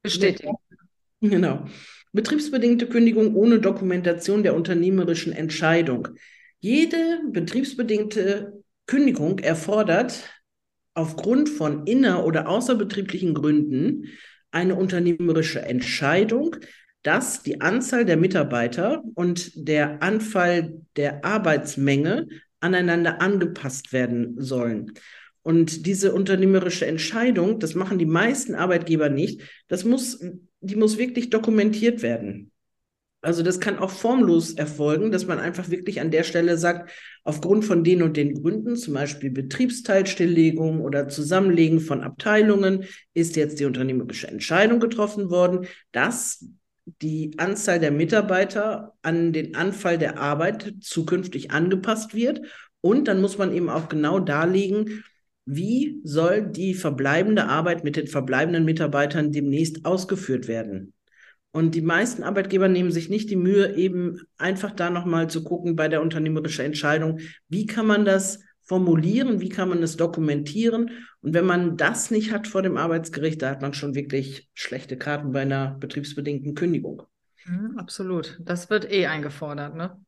bestätigen. 0.02 0.54
Genau. 1.20 1.66
Betriebsbedingte 2.12 2.88
Kündigung 2.88 3.34
ohne 3.36 3.60
Dokumentation 3.60 4.42
der 4.42 4.54
unternehmerischen 4.54 5.32
Entscheidung. 5.32 6.08
Jede 6.58 7.20
betriebsbedingte 7.30 8.64
Kündigung 8.86 9.38
erfordert 9.38 10.28
aufgrund 10.94 11.48
von 11.48 11.86
inner- 11.86 12.24
oder 12.24 12.48
außerbetrieblichen 12.48 13.34
Gründen 13.34 14.06
eine 14.50 14.74
unternehmerische 14.74 15.62
Entscheidung, 15.62 16.56
dass 17.02 17.42
die 17.42 17.60
Anzahl 17.60 18.04
der 18.04 18.16
Mitarbeiter 18.16 19.02
und 19.14 19.52
der 19.54 20.02
Anfall 20.02 20.82
der 20.96 21.24
Arbeitsmenge 21.24 22.28
aneinander 22.60 23.20
angepasst 23.20 23.92
werden 23.92 24.34
sollen. 24.38 24.92
Und 25.42 25.86
diese 25.86 26.12
unternehmerische 26.12 26.86
Entscheidung, 26.86 27.58
das 27.58 27.74
machen 27.74 27.98
die 27.98 28.06
meisten 28.06 28.54
Arbeitgeber 28.54 29.08
nicht, 29.08 29.42
das 29.68 29.84
muss, 29.84 30.22
die 30.60 30.76
muss 30.76 30.98
wirklich 30.98 31.30
dokumentiert 31.30 32.02
werden. 32.02 32.50
Also 33.22 33.42
das 33.42 33.60
kann 33.60 33.78
auch 33.78 33.90
formlos 33.90 34.52
erfolgen, 34.52 35.12
dass 35.12 35.26
man 35.26 35.38
einfach 35.38 35.68
wirklich 35.68 36.00
an 36.00 36.10
der 36.10 36.24
Stelle 36.24 36.56
sagt, 36.56 36.90
aufgrund 37.22 37.66
von 37.66 37.84
den 37.84 38.02
und 38.02 38.16
den 38.16 38.34
Gründen, 38.34 38.76
zum 38.76 38.94
Beispiel 38.94 39.30
Betriebsteilstilllegung 39.30 40.80
oder 40.80 41.08
Zusammenlegen 41.08 41.80
von 41.80 42.02
Abteilungen, 42.02 42.84
ist 43.12 43.36
jetzt 43.36 43.60
die 43.60 43.66
unternehmerische 43.66 44.28
Entscheidung 44.28 44.80
getroffen 44.80 45.28
worden, 45.28 45.66
dass 45.92 46.46
die 46.84 47.38
Anzahl 47.38 47.78
der 47.78 47.90
Mitarbeiter 47.90 48.94
an 49.02 49.32
den 49.32 49.54
Anfall 49.54 49.98
der 49.98 50.18
Arbeit 50.18 50.74
zukünftig 50.80 51.50
angepasst 51.50 52.14
wird. 52.14 52.42
Und 52.80 53.08
dann 53.08 53.20
muss 53.20 53.38
man 53.38 53.52
eben 53.52 53.68
auch 53.68 53.88
genau 53.88 54.18
darlegen, 54.18 55.04
wie 55.44 56.00
soll 56.04 56.46
die 56.46 56.74
verbleibende 56.74 57.44
Arbeit 57.44 57.84
mit 57.84 57.96
den 57.96 58.06
verbleibenden 58.06 58.64
Mitarbeitern 58.64 59.32
demnächst 59.32 59.84
ausgeführt 59.84 60.48
werden. 60.48 60.92
Und 61.52 61.74
die 61.74 61.82
meisten 61.82 62.22
Arbeitgeber 62.22 62.68
nehmen 62.68 62.92
sich 62.92 63.08
nicht 63.08 63.28
die 63.28 63.36
Mühe, 63.36 63.74
eben 63.74 64.20
einfach 64.38 64.70
da 64.70 64.88
nochmal 64.88 65.28
zu 65.28 65.42
gucken 65.42 65.74
bei 65.74 65.88
der 65.88 66.00
unternehmerischen 66.00 66.64
Entscheidung, 66.64 67.18
wie 67.48 67.66
kann 67.66 67.86
man 67.86 68.04
das 68.04 68.40
formulieren, 68.70 69.40
wie 69.40 69.48
kann 69.48 69.68
man 69.68 69.82
es 69.82 69.96
dokumentieren. 69.96 70.92
Und 71.22 71.34
wenn 71.34 71.44
man 71.44 71.76
das 71.76 72.12
nicht 72.12 72.30
hat 72.30 72.46
vor 72.46 72.62
dem 72.62 72.76
Arbeitsgericht, 72.76 73.42
da 73.42 73.50
hat 73.50 73.62
man 73.62 73.74
schon 73.74 73.96
wirklich 73.96 74.48
schlechte 74.54 74.96
Karten 74.96 75.32
bei 75.32 75.40
einer 75.40 75.76
betriebsbedingten 75.80 76.54
Kündigung. 76.54 77.02
Mhm, 77.46 77.76
absolut. 77.78 78.38
Das 78.44 78.70
wird 78.70 78.88
eh 78.88 79.06
eingefordert, 79.06 79.74
ne? 79.74 80.00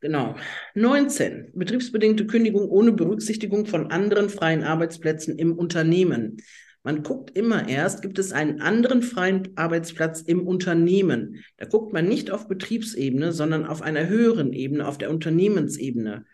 Genau. 0.00 0.34
19. 0.74 1.52
Betriebsbedingte 1.54 2.26
Kündigung 2.26 2.68
ohne 2.68 2.90
Berücksichtigung 2.90 3.66
von 3.66 3.92
anderen 3.92 4.28
freien 4.28 4.64
Arbeitsplätzen 4.64 5.38
im 5.38 5.56
Unternehmen. 5.56 6.38
Man 6.82 7.04
guckt 7.04 7.36
immer 7.36 7.68
erst, 7.68 8.02
gibt 8.02 8.18
es 8.18 8.32
einen 8.32 8.60
anderen 8.60 9.02
freien 9.02 9.50
Arbeitsplatz 9.54 10.20
im 10.20 10.48
Unternehmen. 10.48 11.44
Da 11.58 11.66
guckt 11.66 11.92
man 11.92 12.08
nicht 12.08 12.32
auf 12.32 12.48
Betriebsebene, 12.48 13.30
sondern 13.30 13.66
auf 13.66 13.82
einer 13.82 14.08
höheren 14.08 14.52
Ebene, 14.52 14.88
auf 14.88 14.98
der 14.98 15.10
Unternehmensebene. 15.10 16.24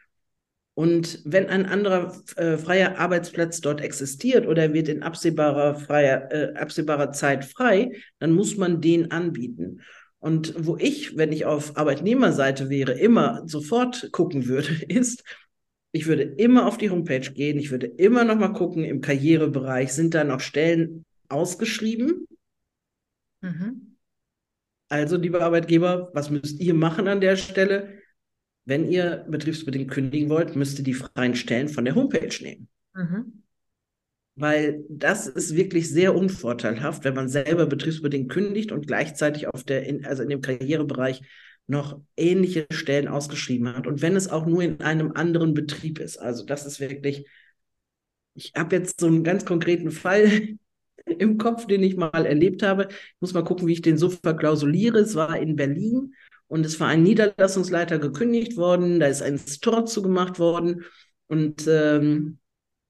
Und 0.79 1.23
wenn 1.25 1.49
ein 1.49 1.65
anderer 1.65 2.15
äh, 2.37 2.59
freier 2.59 2.99
Arbeitsplatz 2.99 3.63
dort 3.63 3.81
existiert 3.81 4.47
oder 4.47 4.75
wird 4.75 4.89
in 4.89 5.03
absehbarer, 5.03 5.75
freier, 5.77 6.31
äh, 6.31 6.53
absehbarer 6.55 7.13
Zeit 7.13 7.47
frei, 7.47 7.93
dann 8.19 8.33
muss 8.33 8.59
man 8.59 8.83
den 8.83 9.11
anbieten. 9.11 9.81
Und 10.19 10.53
wo 10.59 10.77
ich, 10.77 11.17
wenn 11.17 11.33
ich 11.33 11.47
auf 11.47 11.79
Arbeitnehmerseite 11.79 12.69
wäre, 12.69 12.93
immer 12.93 13.43
sofort 13.47 14.13
gucken 14.13 14.49
würde, 14.49 14.69
ist, 14.89 15.25
ich 15.93 16.07
würde 16.07 16.25
immer 16.25 16.67
auf 16.67 16.77
die 16.77 16.91
Homepage 16.91 17.33
gehen, 17.33 17.59
ich 17.59 17.71
würde 17.71 17.87
immer 17.87 18.25
noch 18.25 18.37
mal 18.37 18.53
gucken 18.53 18.85
im 18.85 19.01
Karrierebereich, 19.01 19.95
sind 19.95 20.13
da 20.13 20.25
noch 20.25 20.41
Stellen 20.41 21.07
ausgeschrieben? 21.31 22.29
Mhm. 23.41 23.97
Also, 24.91 25.17
liebe 25.17 25.43
Arbeitgeber, 25.43 26.11
was 26.13 26.29
müsst 26.29 26.61
ihr 26.61 26.75
machen 26.75 27.09
an 27.09 27.23
der 27.23 27.37
Stelle? 27.37 27.95
Wenn 28.67 28.91
ihr 28.91 29.25
betriebsbedingt 29.29 29.91
kündigen 29.91 30.29
wollt, 30.29 30.57
müsst 30.57 30.79
ihr 30.79 30.85
die 30.85 30.93
freien 30.93 31.37
Stellen 31.37 31.69
von 31.69 31.85
der 31.85 31.95
Homepage 31.95 32.37
nehmen. 32.43 32.69
Mhm. 32.95 33.43
Weil 34.35 34.85
das 34.91 35.29
ist 35.29 35.57
wirklich 35.57 35.89
sehr 35.89 36.15
unvorteilhaft, 36.15 37.05
wenn 37.05 37.15
man 37.15 37.29
selber 37.29 37.67
betriebsbedingt 37.67 38.31
kündigt 38.31 38.73
und 38.73 38.87
gleichzeitig 38.87 39.47
auf 39.47 39.65
der, 39.65 39.85
in, 39.85 40.05
also 40.05 40.25
in 40.25 40.29
dem 40.29 40.43
Karrierebereich 40.43 41.23
noch 41.69 42.01
ähnliche 42.17 42.67
Stellen 42.71 43.09
ausgeschrieben 43.09 43.75
hat. 43.75 43.87
Und 43.87 44.03
wenn 44.03 44.17
es 44.17 44.29
auch 44.29 44.47
nur 44.47 44.63
in 44.63 44.81
einem 44.81 45.13
anderen 45.13 45.55
Betrieb 45.55 46.01
ist. 46.01 46.19
Also 46.19 46.45
das 46.45 46.67
ist 46.67 46.81
wirklich, 46.81 47.27
ich 48.35 48.53
habe 48.57 48.77
jetzt 48.77 49.01
so 49.01 49.07
einen 49.07 49.25
ganz 49.25 49.45
konkreten 49.45 49.93
Fall 49.93 50.59
im 51.07 51.39
Kopf, 51.39 51.67
den 51.67 51.85
ich 51.85 51.97
mal 51.97 52.27
erlebt 52.27 52.65
habe. 52.65 52.89
Ich 52.91 53.21
muss 53.21 53.33
mal 53.33 53.45
gucken, 53.45 53.69
wie 53.69 53.75
ich 53.75 53.83
den 53.83 53.97
so 53.97 54.11
verklausuliere. 54.11 54.99
Es 54.99 55.15
war 55.15 55.39
in 55.39 55.55
Berlin 55.55 56.15
und 56.49 56.65
es 56.65 56.79
war 56.81 56.89
ein 56.89 57.03
Niederlassungsleiter 57.03 57.99
gekündigt 57.99 58.57
worden, 58.57 59.01
da 59.01 59.07
ist 59.07 59.23
ein 59.23 59.39
Store 59.39 59.85
zugemacht 59.85 60.39
worden 60.39 60.85
und 61.29 61.67
ähm, 61.67 62.39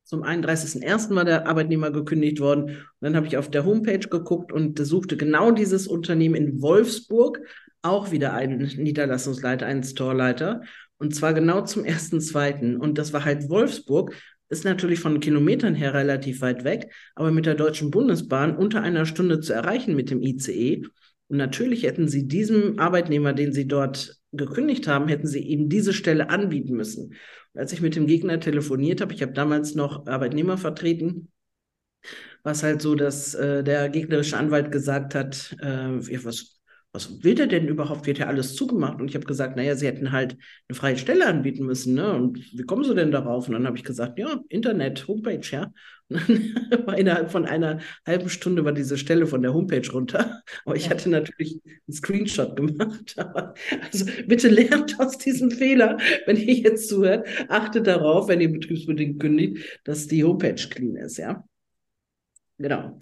zum 0.06 0.22
31.01. 0.22 1.16
war 1.16 1.24
der 1.24 1.48
Arbeitnehmer 1.48 1.90
gekündigt 1.90 2.38
worden. 2.38 2.64
Und 2.66 2.78
dann 3.00 3.16
habe 3.16 3.26
ich 3.26 3.36
auf 3.36 3.50
der 3.50 3.64
Homepage 3.64 3.98
geguckt 3.98 4.52
und 4.52 4.78
suchte 4.78 5.16
genau 5.16 5.50
dieses 5.50 5.88
Unternehmen 5.88 6.36
in 6.36 6.62
Wolfsburg, 6.62 7.40
auch 7.82 8.12
wieder 8.12 8.32
einen 8.32 8.58
Niederlassungsleiter, 8.76 9.66
einen 9.66 9.82
Storeleiter. 9.82 10.62
Und 10.98 11.16
zwar 11.16 11.34
genau 11.34 11.62
zum 11.62 11.82
1.2. 11.82 12.76
Und 12.76 12.98
das 12.98 13.12
war 13.12 13.24
halt 13.24 13.48
Wolfsburg. 13.48 14.14
Ist 14.48 14.64
natürlich 14.64 15.00
von 15.00 15.18
Kilometern 15.18 15.74
her 15.74 15.92
relativ 15.92 16.40
weit 16.40 16.62
weg, 16.62 16.92
aber 17.16 17.32
mit 17.32 17.46
der 17.46 17.56
Deutschen 17.56 17.90
Bundesbahn 17.90 18.56
unter 18.56 18.82
einer 18.82 19.06
Stunde 19.06 19.40
zu 19.40 19.54
erreichen 19.54 19.96
mit 19.96 20.10
dem 20.10 20.22
ICE. 20.22 20.84
Und 21.28 21.38
natürlich 21.38 21.82
hätten 21.82 22.08
sie 22.08 22.28
diesem 22.28 22.78
Arbeitnehmer, 22.78 23.32
den 23.32 23.52
sie 23.52 23.66
dort 23.66 24.20
gekündigt 24.32 24.86
haben, 24.86 25.08
hätten 25.08 25.26
sie 25.26 25.40
ihm 25.40 25.68
diese 25.68 25.92
Stelle 25.92 26.30
anbieten 26.30 26.76
müssen. 26.76 27.14
Und 27.52 27.60
als 27.60 27.72
ich 27.72 27.80
mit 27.80 27.96
dem 27.96 28.06
Gegner 28.06 28.38
telefoniert 28.38 29.00
habe, 29.00 29.12
ich 29.12 29.22
habe 29.22 29.32
damals 29.32 29.74
noch 29.74 30.06
Arbeitnehmer 30.06 30.58
vertreten, 30.58 31.28
war 32.42 32.52
es 32.52 32.62
halt 32.62 32.80
so, 32.80 32.94
dass 32.94 33.34
äh, 33.34 33.64
der 33.64 33.88
gegnerische 33.88 34.36
Anwalt 34.36 34.70
gesagt 34.70 35.14
hat, 35.14 35.56
äh, 35.60 36.24
was 36.24 36.55
was 36.96 37.22
will 37.22 37.34
der 37.34 37.46
denn 37.46 37.68
überhaupt? 37.68 38.06
Wird 38.06 38.18
ja 38.18 38.26
alles 38.26 38.54
zugemacht? 38.54 39.00
Und 39.00 39.08
ich 39.08 39.14
habe 39.14 39.26
gesagt, 39.26 39.54
naja, 39.54 39.76
sie 39.76 39.86
hätten 39.86 40.12
halt 40.12 40.38
eine 40.66 40.76
freie 40.76 40.96
Stelle 40.96 41.26
anbieten 41.26 41.66
müssen. 41.66 41.94
Ne? 41.94 42.10
Und 42.10 42.38
wie 42.38 42.62
kommen 42.62 42.84
sie 42.84 42.94
denn 42.94 43.10
darauf? 43.10 43.48
Und 43.48 43.52
dann 43.52 43.66
habe 43.66 43.76
ich 43.76 43.84
gesagt, 43.84 44.18
ja, 44.18 44.40
Internet, 44.48 45.06
Homepage, 45.06 45.46
ja. 45.50 45.72
Und 46.08 46.20
dann 46.26 46.54
war 46.86 46.96
innerhalb 46.96 47.30
von 47.30 47.44
einer 47.44 47.80
halben 48.06 48.30
Stunde 48.30 48.64
war 48.64 48.72
diese 48.72 48.96
Stelle 48.96 49.26
von 49.26 49.42
der 49.42 49.52
Homepage 49.52 49.86
runter. 49.92 50.40
Aber 50.64 50.74
ich 50.74 50.88
hatte 50.88 51.10
natürlich 51.10 51.60
einen 51.64 51.94
Screenshot 51.94 52.56
gemacht. 52.56 53.14
also 53.92 54.06
bitte 54.26 54.48
lernt 54.48 54.98
aus 54.98 55.18
diesem 55.18 55.50
Fehler, 55.50 55.98
wenn 56.24 56.38
ihr 56.38 56.54
jetzt 56.54 56.88
zuhört, 56.88 57.28
achtet 57.48 57.86
darauf, 57.86 58.28
wenn 58.28 58.40
ihr 58.40 58.50
betriebsbedingt 58.50 59.20
kündigt, 59.20 59.80
dass 59.84 60.06
die 60.06 60.24
Homepage 60.24 60.54
clean 60.54 60.96
ist, 60.96 61.18
ja. 61.18 61.44
Genau. 62.58 62.98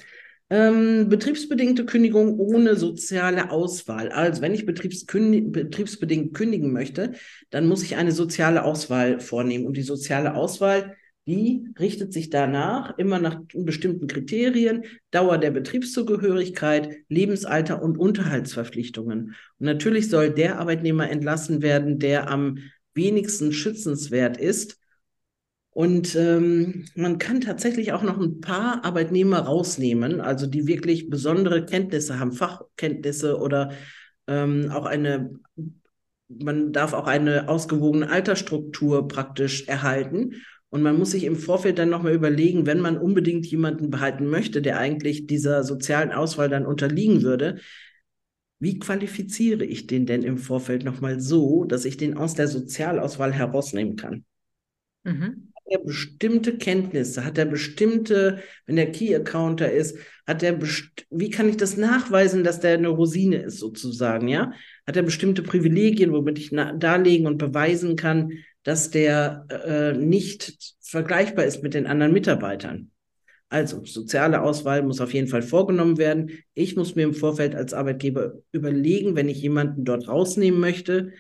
Ähm, 0.55 1.09
betriebsbedingte 1.09 1.85
Kündigung 1.85 2.39
ohne 2.39 2.77
soziale 2.77 3.51
Auswahl. 3.51 4.11
Also 4.11 4.41
wenn 4.41 4.55
ich 4.55 4.65
betriebsbedingt 4.65 6.33
kündigen 6.33 6.73
möchte, 6.73 7.15
dann 7.51 7.67
muss 7.67 7.83
ich 7.83 7.97
eine 7.97 8.13
soziale 8.13 8.63
Auswahl 8.63 9.19
vornehmen. 9.19 9.67
Und 9.67 9.77
die 9.77 9.83
soziale 9.83 10.37
Auswahl, 10.37 10.95
die 11.27 11.67
richtet 11.77 12.13
sich 12.13 12.31
danach 12.31 12.97
immer 12.99 13.19
nach 13.19 13.41
bestimmten 13.53 14.07
Kriterien, 14.07 14.85
Dauer 15.11 15.39
der 15.39 15.51
Betriebszugehörigkeit, 15.51 16.99
Lebensalter 17.09 17.83
und 17.83 17.99
Unterhaltsverpflichtungen. 17.99 19.35
Und 19.59 19.67
natürlich 19.67 20.09
soll 20.09 20.31
der 20.31 20.61
Arbeitnehmer 20.61 21.11
entlassen 21.11 21.63
werden, 21.63 21.99
der 21.99 22.31
am 22.31 22.59
wenigsten 22.95 23.53
schützenswert 23.53 24.37
ist 24.37 24.79
und 25.75 26.15
ähm, 26.15 26.85
man 26.95 27.19
kann 27.19 27.41
tatsächlich 27.41 27.93
auch 27.93 28.05
noch 28.05 28.21
ein 28.21 28.41
paar 28.41 28.85
Arbeitnehmer 28.85 29.41
rausnehmen, 29.41 30.21
also 30.21 30.47
die 30.47 30.69
wirklich 30.69 31.11
besondere 31.11 31.67
Kenntnisse 31.67 32.21
haben, 32.21 32.31
Fachkenntnisse 32.31 33.39
oder 33.39 33.73
ähm, 34.29 34.71
auch 34.71 34.87
eine, 34.87 35.41
man 36.29 36.73
darf 36.73 36.93
auch 36.93 37.09
eine 37.09 37.49
ausgewogene 37.49 38.09
Altersstruktur 38.09 39.09
praktisch 39.09 39.67
erhalten. 39.67 40.37
Und 40.71 40.83
man 40.83 40.97
muss 40.97 41.11
sich 41.11 41.25
im 41.25 41.35
Vorfeld 41.35 41.81
dann 41.81 41.91
nochmal 41.91 42.15
überlegen, 42.15 42.67
wenn 42.67 42.81
man 42.81 42.97
unbedingt 42.97 43.45
jemanden 43.47 43.91
behalten 43.91 44.29
möchte, 44.29 44.63
der 44.63 44.79
eigentlich 44.79 45.27
dieser 45.27 45.65
sozialen 45.65 46.13
Auswahl 46.13 46.49
dann 46.49 46.67
unterliegen 46.67 47.23
würde, 47.23 47.59
wie 48.61 48.79
qualifiziere 48.79 49.65
ich 49.65 49.89
den 49.89 50.07
denn 50.07 50.23
im 50.23 50.39
Vorfeld 50.39 50.85
nochmal 50.85 51.19
so, 51.19 51.65
dass 51.65 51.85
ich 51.85 51.97
den 51.97 52.17
aus 52.17 52.35
der 52.35 52.47
Sozialauswahl 52.47 53.33
herausnehmen 53.33 53.97
kann? 53.97 54.25
Mhm 55.03 55.54
er 55.67 55.79
bestimmte 55.79 56.57
Kenntnisse? 56.59 57.25
Hat 57.25 57.39
er 57.39 57.47
bestimmte, 57.47 58.43
wenn 58.67 58.77
der 58.77 58.93
Key-Accounter 58.93 59.71
ist, 59.71 59.99
hat 60.27 60.43
er, 60.43 60.59
wie 61.11 61.31
kann 61.31 61.49
ich 61.49 61.57
das 61.57 61.77
nachweisen, 61.77 62.45
dass 62.45 62.61
der 62.61 62.75
eine 62.75 62.89
Rosine 62.89 63.37
ist 63.37 63.59
sozusagen, 63.59 64.29
ja? 64.29 64.53
Hat 64.87 64.97
er 64.97 65.03
bestimmte 65.03 65.43
Privilegien, 65.43 66.13
womit 66.13 66.39
ich 66.39 66.51
darlegen 66.51 67.27
und 67.27 67.39
beweisen 67.39 67.97
kann, 67.97 68.33
dass 68.63 68.91
der 68.91 69.47
äh, 69.49 69.93
nicht 69.93 70.75
vergleichbar 70.81 71.45
ist 71.45 71.63
mit 71.63 71.75
den 71.75 71.87
anderen 71.87 72.13
Mitarbeitern? 72.13 72.91
Also, 73.49 73.85
soziale 73.85 74.43
Auswahl 74.43 74.83
muss 74.83 75.01
auf 75.01 75.15
jeden 75.15 75.29
Fall 75.29 75.43
vorgenommen 75.43 75.99
werden. 75.99 76.31
Ich 76.55 76.75
muss 76.77 76.97
mir 76.97 77.03
im 77.03 77.15
Vorfeld 77.15 77.55
als 77.55 77.73
Arbeitgeber 77.73 78.35
überlegen, 78.53 79.15
wenn 79.15 79.29
ich 79.29 79.41
jemanden 79.43 79.85
dort 79.85 80.09
rausnehmen 80.09 80.59
möchte, 80.59 81.13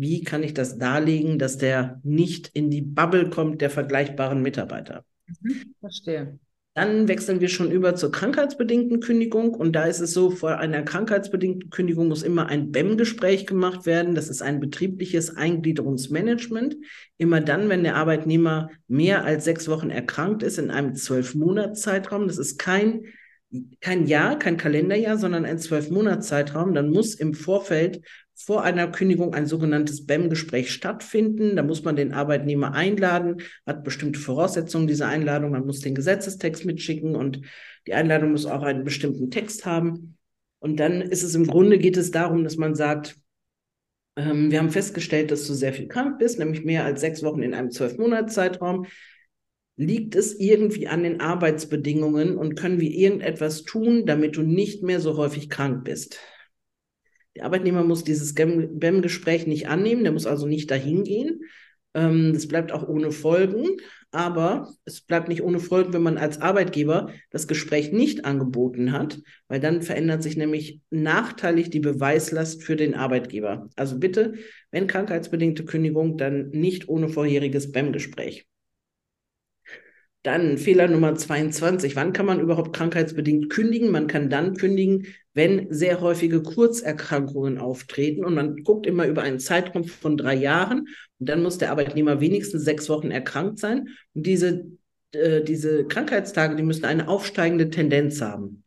wie 0.00 0.24
kann 0.24 0.42
ich 0.42 0.54
das 0.54 0.78
darlegen, 0.78 1.38
dass 1.38 1.58
der 1.58 2.00
nicht 2.02 2.48
in 2.54 2.70
die 2.70 2.80
Bubble 2.80 3.28
kommt 3.28 3.60
der 3.60 3.68
vergleichbaren 3.68 4.40
Mitarbeiter. 4.40 5.04
Mhm, 5.42 5.74
verstehe. 5.78 6.38
Dann 6.74 7.08
wechseln 7.08 7.40
wir 7.40 7.48
schon 7.48 7.70
über 7.70 7.96
zur 7.96 8.10
krankheitsbedingten 8.10 9.00
Kündigung. 9.00 9.52
Und 9.54 9.72
da 9.72 9.84
ist 9.84 10.00
es 10.00 10.12
so, 10.14 10.30
vor 10.30 10.58
einer 10.58 10.82
krankheitsbedingten 10.82 11.68
Kündigung 11.68 12.08
muss 12.08 12.22
immer 12.22 12.46
ein 12.46 12.70
BEM-Gespräch 12.70 13.46
gemacht 13.46 13.84
werden. 13.84 14.14
Das 14.14 14.28
ist 14.28 14.40
ein 14.40 14.60
betriebliches 14.60 15.36
Eingliederungsmanagement. 15.36 16.76
Immer 17.18 17.40
dann, 17.40 17.68
wenn 17.68 17.82
der 17.82 17.96
Arbeitnehmer 17.96 18.70
mehr 18.86 19.24
als 19.24 19.44
sechs 19.44 19.68
Wochen 19.68 19.90
erkrankt 19.90 20.42
ist 20.42 20.58
in 20.58 20.70
einem 20.70 20.94
Zwölf-Monats-Zeitraum. 20.94 22.28
Das 22.28 22.38
ist 22.38 22.58
kein, 22.58 23.02
kein 23.80 24.06
Jahr, 24.06 24.38
kein 24.38 24.56
Kalenderjahr, 24.56 25.18
sondern 25.18 25.44
ein 25.44 25.58
Zwölf-Monats-Zeitraum. 25.58 26.72
Dann 26.72 26.88
muss 26.88 27.14
im 27.14 27.34
Vorfeld 27.34 28.00
vor 28.46 28.62
einer 28.62 28.90
Kündigung 28.90 29.34
ein 29.34 29.46
sogenanntes 29.46 30.06
BEM-Gespräch 30.06 30.72
stattfinden. 30.72 31.56
Da 31.56 31.62
muss 31.62 31.84
man 31.84 31.96
den 31.96 32.12
Arbeitnehmer 32.12 32.72
einladen, 32.72 33.42
hat 33.66 33.84
bestimmte 33.84 34.18
Voraussetzungen 34.18 34.86
dieser 34.86 35.08
Einladung. 35.08 35.50
Man 35.50 35.66
muss 35.66 35.80
den 35.80 35.94
Gesetzestext 35.94 36.64
mitschicken 36.64 37.16
und 37.16 37.42
die 37.86 37.94
Einladung 37.94 38.32
muss 38.32 38.46
auch 38.46 38.62
einen 38.62 38.84
bestimmten 38.84 39.30
Text 39.30 39.66
haben. 39.66 40.16
Und 40.58 40.80
dann 40.80 41.02
ist 41.02 41.22
es 41.22 41.34
im 41.34 41.46
Grunde 41.46 41.78
geht 41.78 41.96
es 41.96 42.10
darum, 42.10 42.44
dass 42.44 42.56
man 42.56 42.74
sagt, 42.74 43.16
ähm, 44.16 44.50
wir 44.50 44.58
haben 44.58 44.70
festgestellt, 44.70 45.30
dass 45.30 45.46
du 45.46 45.52
sehr 45.52 45.72
viel 45.72 45.88
krank 45.88 46.18
bist, 46.18 46.38
nämlich 46.38 46.64
mehr 46.64 46.84
als 46.84 47.00
sechs 47.00 47.22
Wochen 47.22 47.42
in 47.42 47.54
einem 47.54 47.70
zwölf 47.70 47.98
Monats 47.98 48.34
Zeitraum. 48.34 48.86
Liegt 49.76 50.14
es 50.14 50.38
irgendwie 50.38 50.88
an 50.88 51.02
den 51.02 51.20
Arbeitsbedingungen 51.20 52.36
und 52.36 52.54
können 52.54 52.80
wir 52.80 52.90
irgendetwas 52.90 53.64
tun, 53.64 54.04
damit 54.06 54.36
du 54.36 54.42
nicht 54.42 54.82
mehr 54.82 55.00
so 55.00 55.16
häufig 55.16 55.48
krank 55.48 55.84
bist? 55.84 56.18
Der 57.36 57.44
Arbeitnehmer 57.44 57.84
muss 57.84 58.04
dieses 58.04 58.34
BEM-Gespräch 58.34 59.46
nicht 59.46 59.68
annehmen, 59.68 60.02
der 60.02 60.12
muss 60.12 60.26
also 60.26 60.46
nicht 60.46 60.70
dahin 60.70 61.04
gehen. 61.04 61.42
Ähm, 61.94 62.32
das 62.32 62.46
bleibt 62.48 62.72
auch 62.72 62.86
ohne 62.86 63.12
Folgen, 63.12 63.66
aber 64.10 64.72
es 64.84 65.00
bleibt 65.00 65.28
nicht 65.28 65.42
ohne 65.42 65.60
Folgen, 65.60 65.92
wenn 65.92 66.02
man 66.02 66.18
als 66.18 66.40
Arbeitgeber 66.40 67.12
das 67.30 67.46
Gespräch 67.46 67.92
nicht 67.92 68.24
angeboten 68.24 68.92
hat, 68.92 69.20
weil 69.48 69.60
dann 69.60 69.82
verändert 69.82 70.22
sich 70.22 70.36
nämlich 70.36 70.80
nachteilig 70.90 71.70
die 71.70 71.80
Beweislast 71.80 72.62
für 72.62 72.76
den 72.76 72.94
Arbeitgeber. 72.94 73.68
Also 73.76 73.98
bitte, 73.98 74.34
wenn 74.70 74.86
krankheitsbedingte 74.86 75.64
Kündigung, 75.64 76.16
dann 76.16 76.50
nicht 76.50 76.88
ohne 76.88 77.08
vorheriges 77.08 77.72
BEM-Gespräch. 77.72 78.46
Dann 80.22 80.58
Fehler 80.58 80.86
Nummer 80.86 81.14
22. 81.14 81.96
Wann 81.96 82.12
kann 82.12 82.26
man 82.26 82.40
überhaupt 82.40 82.76
krankheitsbedingt 82.76 83.48
kündigen? 83.48 83.90
Man 83.90 84.06
kann 84.06 84.28
dann 84.28 84.54
kündigen, 84.54 85.06
wenn 85.32 85.72
sehr 85.72 86.02
häufige 86.02 86.42
Kurzerkrankungen 86.42 87.56
auftreten 87.56 88.24
und 88.24 88.34
man 88.34 88.62
guckt 88.62 88.86
immer 88.86 89.06
über 89.06 89.22
einen 89.22 89.38
Zeitraum 89.38 89.84
von 89.84 90.18
drei 90.18 90.34
Jahren 90.34 90.88
und 91.18 91.28
dann 91.28 91.42
muss 91.42 91.56
der 91.56 91.70
Arbeitnehmer 91.70 92.20
wenigstens 92.20 92.64
sechs 92.64 92.90
Wochen 92.90 93.10
erkrankt 93.10 93.58
sein. 93.58 93.88
Und 94.12 94.26
diese, 94.26 94.66
äh, 95.12 95.42
diese 95.42 95.86
Krankheitstage, 95.86 96.54
die 96.54 96.64
müssen 96.64 96.84
eine 96.84 97.08
aufsteigende 97.08 97.70
Tendenz 97.70 98.20
haben. 98.20 98.64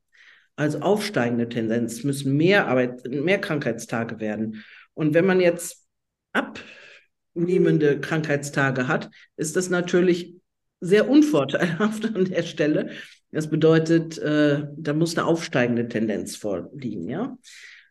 Also 0.56 0.80
aufsteigende 0.80 1.50
Tendenz 1.50 2.04
müssen 2.04 2.36
mehr 2.36 2.68
Arbeit, 2.68 3.08
mehr 3.08 3.40
Krankheitstage 3.40 4.20
werden. 4.20 4.64
Und 4.96 5.14
wenn 5.14 5.26
man 5.26 5.40
jetzt 5.40 5.86
abnehmende 6.32 8.00
Krankheitstage 8.00 8.88
hat, 8.88 9.10
ist 9.36 9.56
das 9.56 9.70
natürlich 9.70 10.36
sehr 10.84 11.10
unvorteilhaft 11.10 12.06
an 12.16 12.26
der 12.26 12.44
Stelle. 12.44 12.92
Das 13.32 13.50
bedeutet, 13.50 14.20
äh, 14.20 14.68
da 14.78 14.94
muss 14.94 15.18
eine 15.18 15.26
aufsteigende 15.26 15.88
Tendenz 15.88 16.36
vorliegen, 16.36 17.10
ja. 17.10 17.36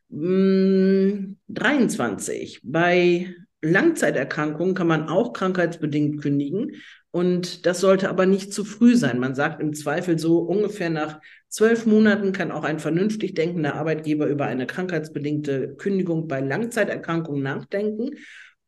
23. 0.09 2.61
Mm, 2.63 2.71
Bei 2.71 3.35
Langzeiterkrankungen 3.63 4.75
kann 4.75 4.87
man 4.87 5.09
auch 5.09 5.33
krankheitsbedingt 5.33 6.21
kündigen. 6.21 6.73
Und 7.11 7.67
das 7.67 7.81
sollte 7.81 8.09
aber 8.09 8.27
nicht 8.27 8.55
zu 8.55 8.65
früh 8.65 8.97
sein. 8.97 9.19
Man 9.19 9.35
sagt 9.35 9.61
im 9.61 9.75
Zweifel 9.75 10.19
so 10.19 10.39
ungefähr 10.39 10.91
nach 10.91 11.21
zwölf 11.49 11.87
Monaten 11.87 12.33
kann 12.33 12.51
auch 12.51 12.65
ein 12.65 12.79
vernünftig 12.79 13.35
denkender 13.35 13.75
Arbeitgeber 13.75 14.27
über 14.27 14.47
eine 14.47 14.67
krankheitsbedingte 14.67 15.75
Kündigung 15.77 16.27
bei 16.27 16.41
Langzeiterkrankungen 16.41 17.43
nachdenken. 17.43 18.17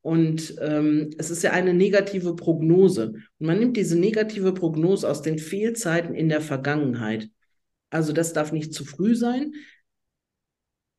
Und 0.04 0.56
ähm, 0.60 1.14
es 1.16 1.30
ist 1.30 1.42
ja 1.42 1.52
eine 1.52 1.72
negative 1.72 2.36
Prognose. 2.36 3.14
Und 3.38 3.46
man 3.46 3.58
nimmt 3.58 3.78
diese 3.78 3.98
negative 3.98 4.52
Prognose 4.52 5.08
aus 5.08 5.22
den 5.22 5.38
Fehlzeiten 5.38 6.14
in 6.14 6.28
der 6.28 6.42
Vergangenheit. 6.42 7.30
Also 7.88 8.12
das 8.12 8.34
darf 8.34 8.52
nicht 8.52 8.74
zu 8.74 8.84
früh 8.84 9.14
sein. 9.14 9.54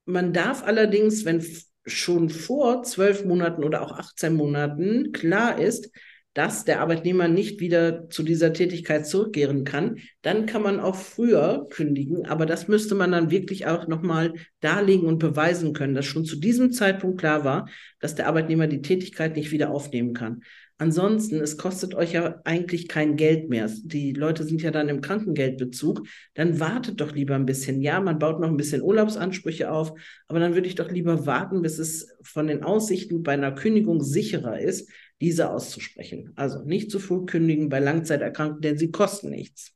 Man 0.06 0.34
darf 0.34 0.64
allerdings, 0.64 1.24
wenn 1.24 1.46
schon 1.86 2.32
vor 2.32 2.82
zwölf 2.82 3.26
Monaten 3.26 3.64
oder 3.64 3.84
auch 3.84 3.92
18 3.92 4.34
Monaten 4.34 5.12
klar 5.12 5.62
ist, 5.62 5.92
dass 6.36 6.65
der 6.65 6.82
Arbeitnehmer 6.82 7.30
nicht 7.30 7.62
wieder 7.62 8.10
zu 8.10 8.22
dieser 8.22 8.51
Tätigkeit 8.51 9.08
zurückkehren 9.08 9.63
kann, 9.63 10.00
dann 10.22 10.46
kann 10.46 10.62
man 10.62 10.82
auch 10.82 10.96
früher 10.96 11.65
kündigen. 11.70 12.25
Aber 12.25 12.46
das 12.46 12.68
müsste 12.68 12.94
man 12.94 13.13
dann 13.13 13.32
wirklich 13.32 13.68
auch 13.68 13.88
nochmal 13.88 14.34
darlegen 14.60 15.08
und 15.08 15.18
beweisen 15.18 15.72
können, 15.72 15.96
dass 15.96 16.06
schon 16.06 16.25
zu 16.25 16.36
diesem 16.36 16.74
Zeitpunkt 16.74 17.20
klar 17.22 17.46
war, 17.46 17.70
dass 18.01 18.15
der 18.15 18.27
Arbeitnehmer 18.27 18.68
die 18.68 18.82
Tätigkeit 18.82 19.38
nicht 19.38 19.51
wieder 19.51 19.72
aufnehmen 19.72 20.13
kann. 20.13 20.42
Ansonsten, 20.77 21.39
es 21.39 21.58
kostet 21.58 21.96
euch 21.96 22.12
ja 22.12 22.42
eigentlich 22.44 22.89
kein 22.89 23.15
Geld 23.15 23.50
mehr. 23.50 23.72
Die 23.84 24.12
Leute 24.12 24.44
sind 24.44 24.62
ja 24.62 24.72
dann 24.72 24.89
im 24.89 25.00
Krankengeldbezug. 25.00 26.06
Dann 26.34 26.60
wartet 26.60 27.00
doch 27.00 27.13
lieber 27.13 27.36
ein 27.36 27.46
bisschen. 27.46 27.82
Ja, 27.82 28.01
man 28.01 28.20
baut 28.20 28.42
noch 28.42 28.50
ein 28.50 28.58
bisschen 28.58 28.82
Urlaubsansprüche 28.82 29.72
auf, 29.72 29.94
aber 30.27 30.42
dann 30.42 30.54
würde 30.54 30.68
ich 30.68 30.75
doch 30.75 30.92
lieber 30.92 31.25
warten, 31.25 31.62
bis 31.62 31.80
es 31.80 32.10
von 32.24 32.48
den 32.48 32.63
Aussichten 32.63 33.24
bei 33.24 33.32
einer 33.32 33.54
Kündigung 33.54 34.01
sicherer 34.01 34.60
ist, 34.60 34.89
diese 35.22 35.50
auszusprechen. 35.50 36.34
Also 36.36 36.63
nicht 36.63 36.91
zu 36.91 37.00
früh 37.00 37.25
kündigen 37.25 37.69
bei 37.69 37.79
Langzeiterkrankten, 37.79 38.62
denn 38.62 38.77
sie 38.77 38.91
kosten 38.91 39.29
nichts. 39.29 39.74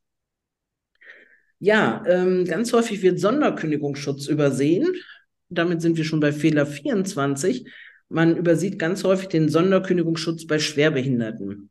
Ja, 1.58 2.02
ähm, 2.06 2.44
ganz 2.46 2.72
häufig 2.72 3.02
wird 3.02 3.20
Sonderkündigungsschutz 3.20 4.28
übersehen. 4.28 4.94
Damit 5.48 5.82
sind 5.82 5.96
wir 5.96 6.04
schon 6.04 6.20
bei 6.20 6.32
Fehler 6.32 6.66
24. 6.66 7.66
Man 8.08 8.36
übersieht 8.36 8.78
ganz 8.78 9.04
häufig 9.04 9.28
den 9.28 9.48
Sonderkündigungsschutz 9.48 10.46
bei 10.46 10.58
Schwerbehinderten. 10.58 11.70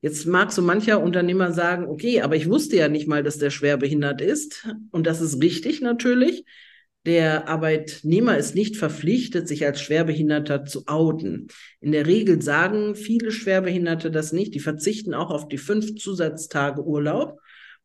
Jetzt 0.00 0.26
mag 0.26 0.52
so 0.52 0.62
mancher 0.62 1.02
Unternehmer 1.02 1.52
sagen, 1.52 1.86
okay, 1.86 2.20
aber 2.20 2.36
ich 2.36 2.48
wusste 2.48 2.76
ja 2.76 2.88
nicht 2.88 3.08
mal, 3.08 3.22
dass 3.22 3.38
der 3.38 3.50
schwerbehindert 3.50 4.20
ist. 4.20 4.68
Und 4.92 5.06
das 5.06 5.20
ist 5.20 5.42
richtig 5.42 5.80
natürlich. 5.80 6.44
Der 7.06 7.48
Arbeitnehmer 7.48 8.36
ist 8.36 8.56
nicht 8.56 8.76
verpflichtet, 8.76 9.46
sich 9.46 9.64
als 9.64 9.80
Schwerbehinderter 9.80 10.64
zu 10.64 10.88
outen. 10.88 11.46
In 11.80 11.92
der 11.92 12.04
Regel 12.04 12.42
sagen 12.42 12.96
viele 12.96 13.30
Schwerbehinderte 13.30 14.10
das 14.10 14.32
nicht. 14.32 14.54
Die 14.54 14.60
verzichten 14.60 15.14
auch 15.14 15.30
auf 15.30 15.46
die 15.46 15.58
fünf 15.58 15.94
Zusatztage 15.94 16.84
Urlaub. 16.84 17.38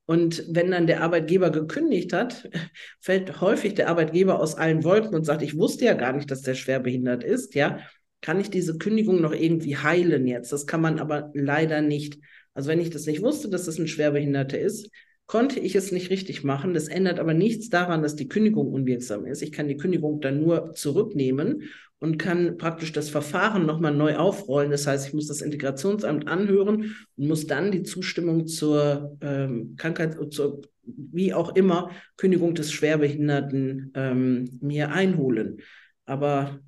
Und 0.07 0.43
wenn 0.49 0.71
dann 0.71 0.87
der 0.87 1.03
Arbeitgeber 1.03 1.51
gekündigt 1.51 2.13
hat, 2.13 2.49
fällt 2.99 3.39
häufig 3.41 3.75
der 3.75 3.89
Arbeitgeber 3.89 4.39
aus 4.39 4.55
allen 4.55 4.83
Wolken 4.83 5.13
und 5.13 5.23
sagt, 5.23 5.43
ich 5.43 5.55
wusste 5.55 5.85
ja 5.85 5.93
gar 5.93 6.13
nicht, 6.13 6.31
dass 6.31 6.41
der 6.41 6.55
schwerbehindert 6.55 7.23
ist. 7.23 7.53
Ja, 7.53 7.79
kann 8.21 8.39
ich 8.39 8.49
diese 8.49 8.79
Kündigung 8.79 9.21
noch 9.21 9.33
irgendwie 9.33 9.77
heilen 9.77 10.25
jetzt? 10.25 10.51
Das 10.51 10.65
kann 10.65 10.81
man 10.81 10.97
aber 10.97 11.29
leider 11.35 11.83
nicht. 11.83 12.17
Also 12.55 12.69
wenn 12.69 12.81
ich 12.81 12.89
das 12.89 13.05
nicht 13.05 13.21
wusste, 13.21 13.49
dass 13.49 13.65
das 13.65 13.77
ein 13.77 13.87
Schwerbehinderter 13.87 14.57
ist, 14.57 14.89
konnte 15.27 15.59
ich 15.59 15.75
es 15.75 15.91
nicht 15.91 16.09
richtig 16.09 16.43
machen. 16.43 16.73
Das 16.73 16.87
ändert 16.87 17.19
aber 17.19 17.33
nichts 17.33 17.69
daran, 17.69 18.01
dass 18.01 18.15
die 18.15 18.27
Kündigung 18.27 18.73
unwirksam 18.73 19.25
ist. 19.25 19.41
Ich 19.41 19.51
kann 19.51 19.67
die 19.67 19.77
Kündigung 19.77 20.19
dann 20.19 20.41
nur 20.41 20.73
zurücknehmen 20.73 21.63
und 21.99 22.17
kann 22.17 22.57
praktisch 22.57 22.91
das 22.91 23.09
Verfahren 23.09 23.65
nochmal 23.65 23.93
neu 23.93 24.17
aufrollen. 24.17 24.71
Das 24.71 24.87
heißt, 24.87 25.07
ich 25.07 25.13
muss 25.13 25.27
das 25.27 25.41
Integrationsamt 25.41 26.27
anhören 26.27 26.95
und 27.15 27.27
muss 27.27 27.47
dann 27.47 27.71
die 27.71 27.83
Zustimmung 27.83 28.47
zur 28.47 29.17
ähm, 29.21 29.75
Krankheit, 29.77 30.17
zur 30.33 30.61
wie 30.83 31.33
auch 31.33 31.55
immer 31.55 31.91
Kündigung 32.17 32.55
des 32.55 32.71
Schwerbehinderten 32.71 33.91
ähm, 33.95 34.59
mir 34.61 34.91
einholen. 34.91 35.61
Aber 36.05 36.59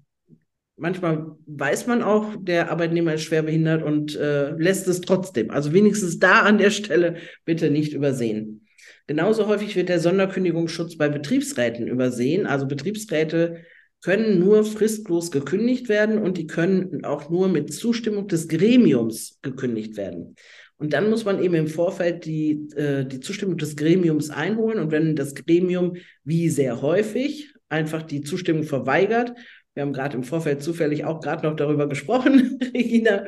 manchmal 0.83 1.37
weiß 1.45 1.87
man 1.87 2.03
auch, 2.03 2.35
der 2.37 2.69
Arbeitnehmer 2.69 3.13
ist 3.13 3.23
schwerbehindert 3.23 3.83
und 3.83 4.17
äh, 4.17 4.51
lässt 4.51 4.85
es 4.89 4.99
trotzdem. 4.99 5.49
Also 5.49 5.71
wenigstens 5.71 6.19
da 6.19 6.41
an 6.41 6.57
der 6.57 6.71
Stelle 6.71 7.15
bitte 7.45 7.71
nicht 7.71 7.93
übersehen. 7.93 8.67
Genauso 9.07 9.47
häufig 9.47 9.77
wird 9.77 9.87
der 9.87 10.01
Sonderkündigungsschutz 10.01 10.97
bei 10.97 11.07
Betriebsräten 11.07 11.87
übersehen. 11.87 12.45
Also 12.45 12.67
Betriebsräte 12.67 13.63
können 14.03 14.39
nur 14.39 14.65
fristlos 14.65 15.31
gekündigt 15.31 15.87
werden 15.87 16.17
und 16.17 16.37
die 16.37 16.47
können 16.47 17.05
auch 17.05 17.29
nur 17.29 17.47
mit 17.47 17.73
Zustimmung 17.73 18.27
des 18.27 18.49
Gremiums 18.49 19.39
gekündigt 19.41 19.95
werden. 19.95 20.35
Und 20.75 20.91
dann 20.91 21.09
muss 21.09 21.23
man 21.23 21.41
eben 21.41 21.55
im 21.55 21.67
Vorfeld 21.67 22.25
die, 22.25 22.67
äh, 22.75 23.05
die 23.05 23.21
Zustimmung 23.21 23.57
des 23.57 23.77
Gremiums 23.77 24.29
einholen. 24.31 24.79
Und 24.79 24.91
wenn 24.91 25.15
das 25.15 25.33
Gremium, 25.33 25.95
wie 26.25 26.49
sehr 26.49 26.81
häufig, 26.81 27.53
einfach 27.69 28.01
die 28.01 28.21
Zustimmung 28.21 28.63
verweigert 28.63 29.31
wir 29.73 29.83
haben 29.83 29.93
gerade 29.93 30.17
im 30.17 30.23
Vorfeld 30.23 30.61
zufällig 30.61 31.05
auch 31.05 31.19
gerade 31.19 31.47
noch 31.47 31.55
darüber 31.55 31.87
gesprochen, 31.87 32.59
Regina, 32.73 33.25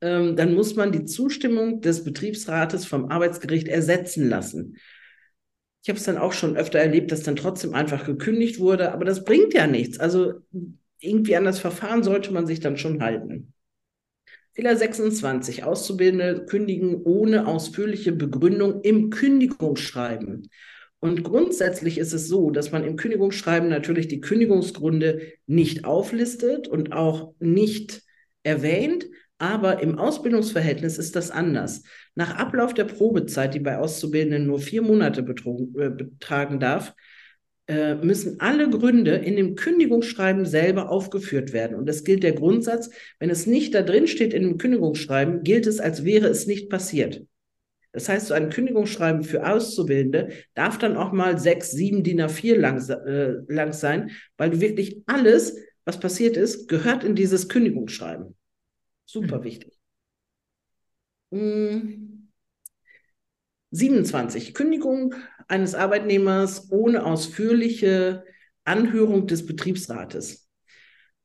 ähm, 0.00 0.36
dann 0.36 0.54
muss 0.54 0.76
man 0.76 0.92
die 0.92 1.04
Zustimmung 1.04 1.80
des 1.80 2.04
Betriebsrates 2.04 2.86
vom 2.86 3.10
Arbeitsgericht 3.10 3.68
ersetzen 3.68 4.28
lassen. 4.28 4.76
Ich 5.82 5.88
habe 5.88 5.98
es 5.98 6.04
dann 6.04 6.18
auch 6.18 6.32
schon 6.32 6.56
öfter 6.56 6.78
erlebt, 6.78 7.12
dass 7.12 7.22
dann 7.22 7.36
trotzdem 7.36 7.74
einfach 7.74 8.06
gekündigt 8.06 8.58
wurde, 8.58 8.92
aber 8.92 9.04
das 9.04 9.24
bringt 9.24 9.54
ja 9.54 9.66
nichts. 9.66 10.00
Also 10.00 10.34
irgendwie 10.98 11.36
an 11.36 11.44
das 11.44 11.60
Verfahren 11.60 12.02
sollte 12.02 12.32
man 12.32 12.46
sich 12.46 12.60
dann 12.60 12.76
schon 12.78 13.02
halten. 13.02 13.52
Fehler 14.52 14.76
26. 14.76 15.64
Auszubildende 15.64 16.46
kündigen 16.46 17.02
ohne 17.02 17.46
ausführliche 17.46 18.12
Begründung 18.12 18.82
im 18.82 19.10
Kündigungsschreiben. 19.10 20.48
Und 21.04 21.22
grundsätzlich 21.22 21.98
ist 21.98 22.14
es 22.14 22.28
so, 22.28 22.50
dass 22.50 22.72
man 22.72 22.82
im 22.82 22.96
Kündigungsschreiben 22.96 23.68
natürlich 23.68 24.08
die 24.08 24.22
Kündigungsgründe 24.22 25.34
nicht 25.46 25.84
auflistet 25.84 26.66
und 26.66 26.94
auch 26.94 27.34
nicht 27.40 28.00
erwähnt, 28.42 29.04
aber 29.36 29.82
im 29.82 29.98
Ausbildungsverhältnis 29.98 30.96
ist 30.96 31.14
das 31.14 31.30
anders. 31.30 31.82
Nach 32.14 32.38
Ablauf 32.38 32.72
der 32.72 32.84
Probezeit, 32.84 33.52
die 33.52 33.60
bei 33.60 33.76
Auszubildenden 33.76 34.46
nur 34.46 34.60
vier 34.60 34.80
Monate 34.80 35.20
äh, 35.20 35.90
betragen 35.90 36.58
darf, 36.58 36.94
äh, 37.66 37.96
müssen 37.96 38.40
alle 38.40 38.70
Gründe 38.70 39.16
in 39.16 39.36
dem 39.36 39.56
Kündigungsschreiben 39.56 40.46
selber 40.46 40.88
aufgeführt 40.88 41.52
werden. 41.52 41.76
Und 41.76 41.86
es 41.86 42.04
gilt 42.04 42.22
der 42.22 42.32
Grundsatz, 42.32 42.88
wenn 43.18 43.28
es 43.28 43.46
nicht 43.46 43.74
da 43.74 43.82
drin 43.82 44.06
steht 44.06 44.32
in 44.32 44.42
dem 44.42 44.56
Kündigungsschreiben, 44.56 45.42
gilt 45.42 45.66
es, 45.66 45.80
als 45.80 46.06
wäre 46.06 46.28
es 46.28 46.46
nicht 46.46 46.70
passiert. 46.70 47.26
Das 47.94 48.08
heißt, 48.08 48.26
so 48.26 48.34
ein 48.34 48.50
Kündigungsschreiben 48.50 49.22
für 49.22 49.46
Auszubildende 49.46 50.32
darf 50.54 50.78
dann 50.78 50.96
auch 50.96 51.12
mal 51.12 51.38
sechs, 51.38 51.70
sieben 51.70 52.02
DIN 52.02 52.20
A4 52.20 52.56
lang, 52.56 52.90
äh, 52.90 53.52
lang 53.52 53.72
sein, 53.72 54.10
weil 54.36 54.50
du 54.50 54.60
wirklich 54.60 55.02
alles, 55.06 55.56
was 55.84 56.00
passiert 56.00 56.36
ist, 56.36 56.66
gehört 56.68 57.04
in 57.04 57.14
dieses 57.14 57.48
Kündigungsschreiben. 57.48 58.34
Super 59.06 59.38
mhm. 59.38 59.44
wichtig. 59.44 59.78
Hm. 61.30 62.32
27. 63.70 64.54
Kündigung 64.54 65.14
eines 65.46 65.76
Arbeitnehmers 65.76 66.72
ohne 66.72 67.04
ausführliche 67.04 68.24
Anhörung 68.64 69.28
des 69.28 69.46
Betriebsrates 69.46 70.43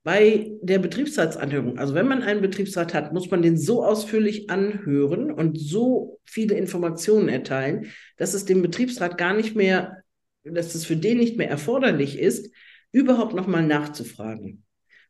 bei 0.03 0.51
der 0.61 0.79
Betriebsratsanhörung, 0.79 1.77
also 1.77 1.93
wenn 1.93 2.07
man 2.07 2.21
einen 2.21 2.41
Betriebsrat 2.41 2.93
hat, 2.93 3.13
muss 3.13 3.29
man 3.29 3.41
den 3.41 3.57
so 3.57 3.83
ausführlich 3.83 4.49
anhören 4.49 5.31
und 5.31 5.59
so 5.59 6.19
viele 6.25 6.55
Informationen 6.55 7.27
erteilen, 7.27 7.87
dass 8.17 8.33
es 8.33 8.45
dem 8.45 8.61
Betriebsrat 8.61 9.17
gar 9.17 9.33
nicht 9.33 9.55
mehr, 9.55 10.03
dass 10.43 10.73
es 10.73 10.85
für 10.85 10.95
den 10.95 11.17
nicht 11.17 11.37
mehr 11.37 11.49
erforderlich 11.49 12.17
ist, 12.17 12.53
überhaupt 12.91 13.35
nochmal 13.35 13.65
nachzufragen. 13.65 14.63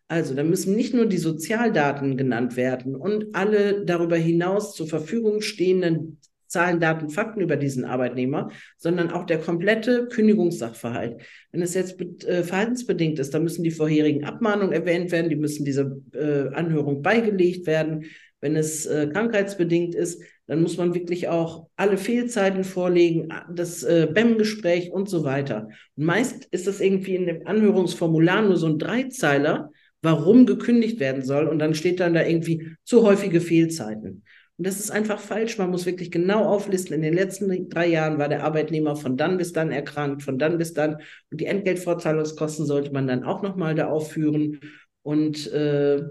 Also, 0.07 0.33
da 0.33 0.43
müssen 0.43 0.75
nicht 0.75 0.95
nur 0.95 1.05
die 1.05 1.19
Sozialdaten 1.19 2.17
genannt 2.17 2.55
werden 2.55 2.95
und 2.95 3.35
alle 3.35 3.85
darüber 3.85 4.17
hinaus 4.17 4.73
zur 4.73 4.87
Verfügung 4.87 5.41
stehenden 5.41 6.19
Zahlen, 6.49 6.79
Daten, 6.79 7.09
Fakten 7.09 7.41
über 7.41 7.55
diesen 7.55 7.85
Arbeitnehmer, 7.85 8.49
sondern 8.75 9.11
auch 9.11 9.25
der 9.25 9.37
komplette 9.37 10.07
Kündigungssachverhalt. 10.07 11.21
Wenn 11.51 11.61
es 11.61 11.75
jetzt 11.75 12.01
äh, 12.25 12.43
verhaltensbedingt 12.43 13.19
ist, 13.19 13.33
dann 13.33 13.43
müssen 13.43 13.63
die 13.63 13.71
vorherigen 13.71 14.25
Abmahnungen 14.25 14.73
erwähnt 14.73 15.11
werden, 15.11 15.29
die 15.29 15.35
müssen 15.35 15.63
dieser 15.63 15.91
äh, 16.13 16.53
Anhörung 16.53 17.01
beigelegt 17.01 17.67
werden. 17.67 18.05
Wenn 18.41 18.55
es 18.55 18.85
äh, 18.85 19.07
krankheitsbedingt 19.07 19.93
ist, 19.95 20.23
dann 20.47 20.61
muss 20.63 20.77
man 20.77 20.95
wirklich 20.95 21.27
auch 21.27 21.67
alle 21.75 21.97
Fehlzeiten 21.97 22.63
vorlegen, 22.63 23.29
das 23.53 23.85
BEM-Gespräch 23.85 24.91
und 24.91 25.07
so 25.07 25.23
weiter. 25.23 25.69
Und 25.95 26.05
meist 26.05 26.45
ist 26.49 26.65
das 26.65 26.81
irgendwie 26.81 27.13
in 27.13 27.27
dem 27.27 27.45
Anhörungsformular 27.45 28.41
nur 28.41 28.57
so 28.57 28.65
ein 28.65 28.79
Dreizeiler, 28.79 29.69
warum 30.01 30.47
gekündigt 30.47 30.99
werden 30.99 31.23
soll. 31.23 31.47
Und 31.47 31.59
dann 31.59 31.75
steht 31.75 31.99
dann 31.99 32.15
da 32.15 32.25
irgendwie 32.25 32.75
zu 32.83 33.03
häufige 33.03 33.41
Fehlzeiten. 33.41 34.23
Und 34.59 34.67
das 34.67 34.77
ist 34.77 34.91
einfach 34.91 35.21
falsch. 35.21 35.57
Man 35.57 35.71
muss 35.71 35.85
wirklich 35.85 36.11
genau 36.11 36.43
auflisten. 36.43 36.93
In 36.93 37.01
den 37.01 37.13
letzten 37.13 37.69
drei 37.69 37.87
Jahren 37.87 38.19
war 38.19 38.27
der 38.27 38.43
Arbeitnehmer 38.43 38.97
von 38.97 39.15
dann 39.15 39.37
bis 39.37 39.53
dann 39.53 39.71
erkrankt, 39.71 40.21
von 40.21 40.37
dann 40.37 40.57
bis 40.57 40.73
dann. 40.73 40.97
Und 41.31 41.39
die 41.39 41.45
Entgeltvorzahlungskosten 41.45 42.65
sollte 42.65 42.91
man 42.91 43.07
dann 43.07 43.23
auch 43.23 43.41
nochmal 43.41 43.73
da 43.73 43.87
aufführen. 43.87 44.59
Und 45.01 45.49
äh, 45.53 46.01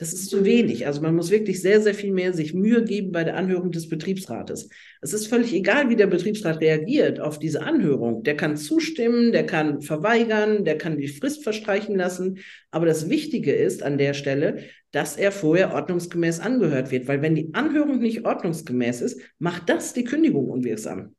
Das 0.00 0.14
ist 0.14 0.30
zu 0.30 0.46
wenig. 0.46 0.86
Also 0.86 1.02
man 1.02 1.14
muss 1.14 1.30
wirklich 1.30 1.60
sehr, 1.60 1.82
sehr 1.82 1.92
viel 1.92 2.10
mehr 2.10 2.32
sich 2.32 2.54
Mühe 2.54 2.84
geben 2.84 3.12
bei 3.12 3.22
der 3.22 3.36
Anhörung 3.36 3.70
des 3.70 3.86
Betriebsrates. 3.86 4.70
Es 5.02 5.12
ist 5.12 5.26
völlig 5.26 5.52
egal, 5.52 5.90
wie 5.90 5.96
der 5.96 6.06
Betriebsrat 6.06 6.58
reagiert 6.62 7.20
auf 7.20 7.38
diese 7.38 7.62
Anhörung. 7.62 8.22
Der 8.22 8.34
kann 8.34 8.56
zustimmen, 8.56 9.30
der 9.30 9.44
kann 9.44 9.82
verweigern, 9.82 10.64
der 10.64 10.78
kann 10.78 10.96
die 10.96 11.08
Frist 11.08 11.42
verstreichen 11.42 11.96
lassen. 11.96 12.38
Aber 12.70 12.86
das 12.86 13.10
Wichtige 13.10 13.52
ist 13.52 13.82
an 13.82 13.98
der 13.98 14.14
Stelle, 14.14 14.64
dass 14.90 15.18
er 15.18 15.32
vorher 15.32 15.74
ordnungsgemäß 15.74 16.40
angehört 16.40 16.90
wird. 16.90 17.06
Weil 17.06 17.20
wenn 17.20 17.34
die 17.34 17.52
Anhörung 17.52 17.98
nicht 17.98 18.24
ordnungsgemäß 18.24 19.02
ist, 19.02 19.20
macht 19.38 19.68
das 19.68 19.92
die 19.92 20.04
Kündigung 20.04 20.48
unwirksam. 20.48 21.14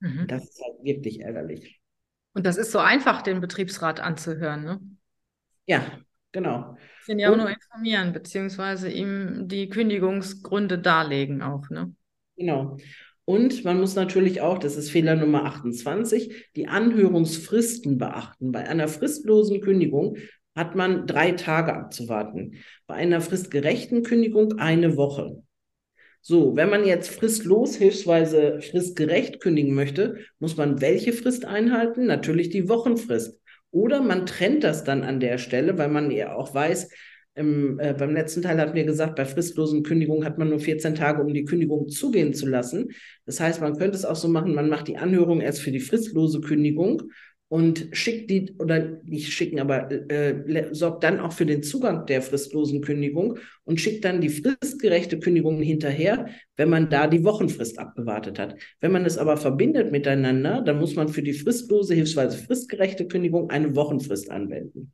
Mhm. 0.00 0.28
Das 0.28 0.44
ist 0.44 0.62
halt 0.64 0.82
wirklich 0.82 1.20
ärgerlich. 1.20 1.78
Und 2.32 2.46
das 2.46 2.56
ist 2.56 2.72
so 2.72 2.78
einfach, 2.78 3.20
den 3.20 3.42
Betriebsrat 3.42 4.00
anzuhören, 4.00 4.64
ne? 4.64 4.80
Ja, 5.66 5.84
genau. 6.32 6.78
Den 7.08 7.18
ja 7.18 7.30
auch 7.30 7.36
nur 7.36 7.50
informieren, 7.50 8.12
beziehungsweise 8.12 8.90
ihm 8.90 9.48
die 9.48 9.68
Kündigungsgründe 9.68 10.78
darlegen 10.78 11.42
auch, 11.42 11.68
ne? 11.70 11.94
Genau. 12.36 12.76
Und 13.26 13.64
man 13.64 13.80
muss 13.80 13.94
natürlich 13.94 14.40
auch, 14.42 14.58
das 14.58 14.76
ist 14.76 14.90
Fehler 14.90 15.16
Nummer 15.16 15.44
28, 15.44 16.50
die 16.56 16.68
Anhörungsfristen 16.68 17.96
beachten. 17.96 18.52
Bei 18.52 18.68
einer 18.68 18.88
fristlosen 18.88 19.60
Kündigung 19.60 20.16
hat 20.54 20.74
man 20.74 21.06
drei 21.06 21.32
Tage 21.32 21.74
abzuwarten. 21.74 22.56
Bei 22.86 22.94
einer 22.94 23.20
fristgerechten 23.20 24.02
Kündigung 24.02 24.58
eine 24.58 24.96
Woche. 24.96 25.42
So, 26.20 26.56
wenn 26.56 26.70
man 26.70 26.86
jetzt 26.86 27.10
fristlos, 27.10 27.76
hilfsweise 27.76 28.60
fristgerecht 28.62 29.40
kündigen 29.40 29.74
möchte, 29.74 30.18
muss 30.38 30.56
man 30.56 30.80
welche 30.80 31.12
Frist 31.12 31.44
einhalten? 31.44 32.06
Natürlich 32.06 32.50
die 32.50 32.68
Wochenfrist. 32.68 33.38
Oder 33.74 34.00
man 34.02 34.24
trennt 34.24 34.62
das 34.62 34.84
dann 34.84 35.02
an 35.02 35.18
der 35.18 35.36
Stelle, 35.36 35.76
weil 35.76 35.88
man 35.88 36.12
ja 36.12 36.36
auch 36.36 36.54
weiß, 36.54 36.90
im, 37.34 37.80
äh, 37.80 37.92
beim 37.92 38.14
letzten 38.14 38.42
Teil 38.42 38.60
hatten 38.60 38.76
wir 38.76 38.84
gesagt, 38.84 39.16
bei 39.16 39.24
fristlosen 39.24 39.82
Kündigungen 39.82 40.24
hat 40.24 40.38
man 40.38 40.48
nur 40.48 40.60
14 40.60 40.94
Tage, 40.94 41.20
um 41.20 41.34
die 41.34 41.44
Kündigung 41.44 41.88
zugehen 41.88 42.32
zu 42.34 42.46
lassen. 42.46 42.92
Das 43.26 43.40
heißt, 43.40 43.60
man 43.60 43.76
könnte 43.76 43.96
es 43.96 44.04
auch 44.04 44.14
so 44.14 44.28
machen, 44.28 44.54
man 44.54 44.68
macht 44.68 44.86
die 44.86 44.96
Anhörung 44.96 45.40
erst 45.40 45.60
für 45.60 45.72
die 45.72 45.80
fristlose 45.80 46.40
Kündigung 46.40 47.02
und 47.54 47.86
schickt 47.92 48.30
die, 48.30 48.52
oder 48.58 48.98
nicht 49.04 49.32
schicken, 49.32 49.60
aber 49.60 49.88
äh, 50.10 50.74
sorgt 50.74 51.04
dann 51.04 51.20
auch 51.20 51.30
für 51.30 51.46
den 51.46 51.62
Zugang 51.62 52.04
der 52.04 52.20
fristlosen 52.20 52.80
Kündigung 52.80 53.38
und 53.62 53.80
schickt 53.80 54.04
dann 54.04 54.20
die 54.20 54.28
fristgerechte 54.28 55.20
Kündigung 55.20 55.62
hinterher, 55.62 56.26
wenn 56.56 56.68
man 56.68 56.90
da 56.90 57.06
die 57.06 57.22
Wochenfrist 57.22 57.78
abgewartet 57.78 58.40
hat. 58.40 58.56
Wenn 58.80 58.90
man 58.90 59.04
es 59.04 59.18
aber 59.18 59.36
verbindet 59.36 59.92
miteinander, 59.92 60.62
dann 60.62 60.80
muss 60.80 60.96
man 60.96 61.08
für 61.08 61.22
die 61.22 61.32
fristlose, 61.32 61.94
hilfsweise 61.94 62.38
fristgerechte 62.38 63.06
Kündigung 63.06 63.50
eine 63.50 63.76
Wochenfrist 63.76 64.32
anwenden. 64.32 64.90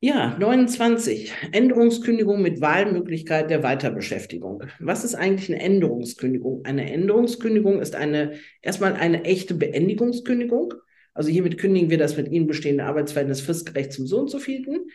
Ja, 0.00 0.36
29. 0.38 1.32
Änderungskündigung 1.52 2.40
mit 2.40 2.62
Wahlmöglichkeit 2.62 3.50
der 3.50 3.62
Weiterbeschäftigung. 3.62 4.62
Was 4.78 5.04
ist 5.04 5.14
eigentlich 5.14 5.52
eine 5.52 5.62
Änderungskündigung? 5.62 6.64
Eine 6.64 6.90
Änderungskündigung 6.90 7.80
ist 7.82 7.94
eine, 7.94 8.32
erstmal 8.62 8.94
eine 8.94 9.24
echte 9.24 9.54
Beendigungskündigung. 9.54 10.72
Also 11.14 11.30
hiermit 11.30 11.58
kündigen 11.58 11.90
wir 11.90 11.98
das 11.98 12.16
mit 12.16 12.30
Ihnen 12.30 12.46
bestehende 12.46 12.84
Arbeitsverhältnis 12.84 13.40
fristgerecht 13.40 13.92
zum 13.92 14.06
Sohn 14.06 14.28
zu 14.28 14.38
vielten. 14.38 14.90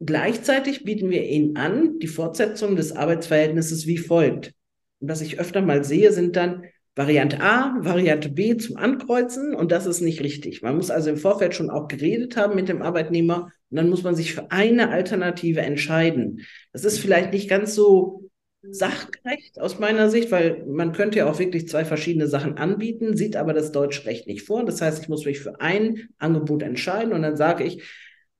Gleichzeitig 0.00 0.84
bieten 0.84 1.10
wir 1.10 1.26
Ihnen 1.26 1.56
an, 1.56 1.98
die 1.98 2.06
Fortsetzung 2.06 2.74
des 2.74 2.92
Arbeitsverhältnisses 2.92 3.86
wie 3.86 3.98
folgt. 3.98 4.54
Und 5.00 5.08
was 5.08 5.20
ich 5.20 5.38
öfter 5.38 5.60
mal 5.60 5.84
sehe, 5.84 6.12
sind 6.12 6.36
dann 6.36 6.64
Variante 6.96 7.40
A, 7.40 7.76
Variante 7.80 8.30
B 8.30 8.56
zum 8.56 8.76
Ankreuzen 8.76 9.54
und 9.54 9.70
das 9.70 9.86
ist 9.86 10.00
nicht 10.00 10.22
richtig. 10.22 10.62
Man 10.62 10.76
muss 10.76 10.90
also 10.90 11.10
im 11.10 11.16
Vorfeld 11.16 11.54
schon 11.54 11.70
auch 11.70 11.86
geredet 11.86 12.36
haben 12.36 12.56
mit 12.56 12.68
dem 12.68 12.82
Arbeitnehmer 12.82 13.52
und 13.70 13.76
dann 13.76 13.88
muss 13.88 14.02
man 14.02 14.16
sich 14.16 14.34
für 14.34 14.50
eine 14.50 14.90
Alternative 14.90 15.60
entscheiden. 15.60 16.40
Das 16.72 16.84
ist 16.84 16.98
vielleicht 16.98 17.32
nicht 17.32 17.48
ganz 17.48 17.74
so 17.74 18.29
sachgerecht 18.62 19.60
aus 19.60 19.78
meiner 19.78 20.10
Sicht, 20.10 20.30
weil 20.30 20.64
man 20.66 20.92
könnte 20.92 21.18
ja 21.18 21.30
auch 21.30 21.38
wirklich 21.38 21.68
zwei 21.68 21.84
verschiedene 21.84 22.26
Sachen 22.26 22.58
anbieten, 22.58 23.16
sieht 23.16 23.36
aber 23.36 23.52
das 23.52 23.72
Deutschrecht 23.72 24.26
nicht 24.26 24.42
vor. 24.42 24.64
Das 24.64 24.80
heißt, 24.80 25.02
ich 25.02 25.08
muss 25.08 25.24
mich 25.24 25.40
für 25.40 25.60
ein 25.60 26.08
Angebot 26.18 26.62
entscheiden 26.62 27.12
und 27.12 27.22
dann 27.22 27.36
sage 27.36 27.64
ich, 27.64 27.82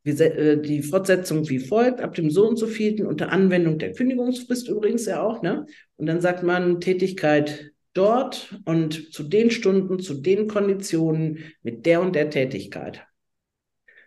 äh, 0.05 0.59
die 0.59 0.83
Fortsetzung 0.83 1.49
wie 1.49 1.59
folgt, 1.59 2.01
ab 2.01 2.15
dem 2.15 2.31
so 2.31 2.49
und 2.49 2.57
so 2.57 2.67
vielten 2.67 3.07
unter 3.07 3.33
Anwendung 3.33 3.79
der 3.79 3.93
Kündigungsfrist 3.93 4.69
übrigens 4.69 5.07
ja 5.07 5.23
auch, 5.23 5.43
ne? 5.43 5.67
Und 5.97 6.07
dann 6.07 6.21
sagt 6.21 6.43
man 6.43 6.81
Tätigkeit 6.81 7.73
dort 7.93 8.61
und 8.65 9.13
zu 9.13 9.23
den 9.23 9.51
Stunden, 9.51 10.01
zu 10.01 10.15
den 10.15 10.49
Konditionen 10.49 11.39
mit 11.63 11.87
der 11.87 12.01
und 12.01 12.15
der 12.15 12.31
Tätigkeit. 12.31 13.03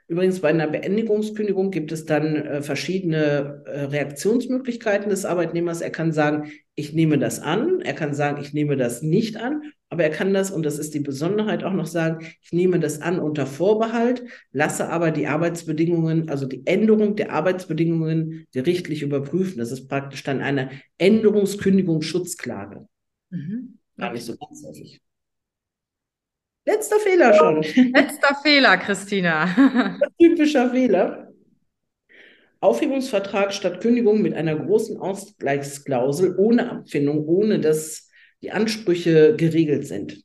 Übrigens, 0.08 0.42
bei 0.42 0.50
einer 0.50 0.68
Beendigungskündigung 0.68 1.72
gibt 1.72 1.92
es 1.92 2.06
dann 2.06 2.36
äh, 2.36 2.62
verschiedene 2.62 3.64
äh, 3.66 3.86
Reaktionsmöglichkeiten 3.86 5.10
des 5.10 5.26
Arbeitnehmers. 5.26 5.82
Er 5.82 5.92
kann 5.92 6.12
sagen, 6.12 6.52
ich 6.76 6.94
nehme 6.94 7.18
das 7.18 7.40
an. 7.40 7.82
Er 7.82 7.94
kann 7.94 8.14
sagen, 8.14 8.42
ich 8.42 8.54
nehme 8.54 8.76
das 8.76 9.02
nicht 9.02 9.38
an. 9.38 9.62
Aber 9.90 10.04
er 10.04 10.10
kann 10.10 10.34
das, 10.34 10.50
und 10.50 10.66
das 10.66 10.80
ist 10.80 10.94
die 10.96 11.00
Besonderheit, 11.00 11.64
auch 11.64 11.72
noch 11.72 11.86
sagen, 11.86 12.26
ich 12.42 12.52
nehme 12.52 12.80
das 12.80 13.02
an 13.02 13.20
unter 13.20 13.46
Vorbehalt, 13.46 14.24
lasse 14.52 14.90
aber 14.90 15.12
die 15.12 15.28
Arbeitsbedingungen, 15.28 16.30
also 16.30 16.48
die 16.48 16.66
Änderung 16.66 17.16
der 17.16 17.32
Arbeitsbedingungen 17.32 18.48
gerichtlich 18.52 19.04
überprüfen. 19.04 19.60
Das 19.60 19.72
ist 19.72 19.88
praktisch 19.88 20.24
dann 20.24 20.42
eine 20.42 20.72
Änderungskündigungsschutzklage. 20.98 22.88
Mhm. 23.30 23.78
Gar 23.98 24.14
nicht 24.14 24.26
so 24.26 24.36
ganz 24.36 24.66
häufig. 24.66 25.00
Letzter 26.66 27.00
Fehler 27.00 27.34
schon. 27.34 27.62
Letzter 27.94 28.36
Fehler, 28.42 28.78
Christina. 28.78 30.00
Typischer 30.20 30.72
Fehler. 30.72 31.34
Aufhebungsvertrag 32.62 33.54
statt 33.54 33.82
Kündigung 33.82 34.22
mit 34.22 34.34
einer 34.34 34.56
großen 34.56 34.98
Ausgleichsklausel 34.98 36.36
ohne 36.38 36.72
Abfindung, 36.72 37.26
ohne 37.28 37.60
dass 37.60 38.10
die 38.42 38.52
Ansprüche 38.52 39.36
geregelt 39.36 39.86
sind. 39.86 40.24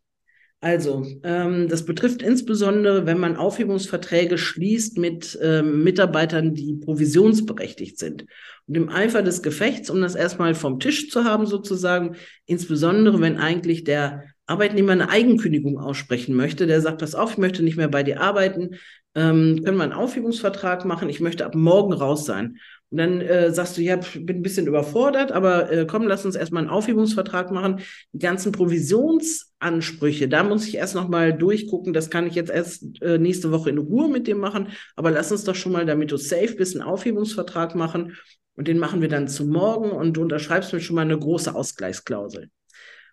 Also, 0.60 1.06
ähm, 1.22 1.68
das 1.68 1.84
betrifft 1.84 2.20
insbesondere, 2.20 3.06
wenn 3.06 3.18
man 3.18 3.36
Aufhebungsverträge 3.36 4.38
schließt 4.38 4.98
mit 4.98 5.38
ähm, 5.40 5.84
Mitarbeitern, 5.84 6.54
die 6.54 6.74
provisionsberechtigt 6.74 7.96
sind. 7.98 8.26
Und 8.66 8.76
im 8.76 8.88
Eifer 8.88 9.22
des 9.22 9.42
Gefechts, 9.42 9.88
um 9.88 10.00
das 10.00 10.16
erstmal 10.16 10.54
vom 10.54 10.80
Tisch 10.80 11.10
zu 11.10 11.24
haben, 11.24 11.46
sozusagen, 11.46 12.16
insbesondere 12.46 13.20
wenn 13.20 13.38
eigentlich 13.38 13.84
der 13.84 14.24
Arbeitnehmer 14.48 14.92
eine 14.92 15.10
Eigenkündigung 15.10 15.78
aussprechen 15.78 16.34
möchte, 16.34 16.66
der 16.66 16.80
sagt, 16.80 16.98
pass 16.98 17.14
auf, 17.14 17.32
ich 17.32 17.38
möchte 17.38 17.62
nicht 17.62 17.76
mehr 17.76 17.88
bei 17.88 18.02
dir 18.02 18.20
arbeiten, 18.20 18.76
ähm, 19.14 19.62
können 19.64 19.76
wir 19.76 19.84
einen 19.84 19.92
Aufhebungsvertrag 19.92 20.84
machen, 20.84 21.08
ich 21.08 21.20
möchte 21.20 21.44
ab 21.44 21.54
morgen 21.54 21.92
raus 21.92 22.24
sein. 22.24 22.58
Und 22.90 22.98
dann 22.98 23.20
äh, 23.20 23.52
sagst 23.52 23.76
du, 23.76 23.82
ja, 23.82 23.96
bin 23.96 24.38
ein 24.38 24.42
bisschen 24.42 24.66
überfordert, 24.66 25.30
aber 25.30 25.70
äh, 25.70 25.86
komm, 25.86 26.06
lass 26.06 26.24
uns 26.24 26.36
erstmal 26.36 26.62
einen 26.62 26.70
Aufhebungsvertrag 26.70 27.50
machen. 27.50 27.80
Die 28.12 28.18
ganzen 28.18 28.50
Provisionsansprüche, 28.50 30.28
da 30.28 30.42
muss 30.42 30.66
ich 30.66 30.76
erst 30.76 30.94
nochmal 30.94 31.36
durchgucken. 31.36 31.92
Das 31.92 32.08
kann 32.08 32.26
ich 32.26 32.34
jetzt 32.34 32.50
erst 32.50 33.02
äh, 33.02 33.18
nächste 33.18 33.52
Woche 33.52 33.68
in 33.68 33.76
Ruhe 33.76 34.08
mit 34.08 34.26
dem 34.26 34.38
machen. 34.38 34.68
Aber 34.96 35.10
lass 35.10 35.30
uns 35.30 35.44
doch 35.44 35.54
schon 35.54 35.72
mal, 35.72 35.84
damit 35.84 36.12
du 36.12 36.16
safe 36.16 36.54
bist, 36.54 36.76
einen 36.76 36.88
Aufhebungsvertrag 36.88 37.74
machen. 37.74 38.16
Und 38.56 38.68
den 38.68 38.78
machen 38.78 39.02
wir 39.02 39.08
dann 39.08 39.28
zu 39.28 39.46
morgen 39.46 39.90
und 39.90 40.16
du 40.16 40.22
unterschreibst 40.22 40.72
mir 40.72 40.80
schon 40.80 40.96
mal 40.96 41.02
eine 41.02 41.18
große 41.18 41.54
Ausgleichsklausel. 41.54 42.50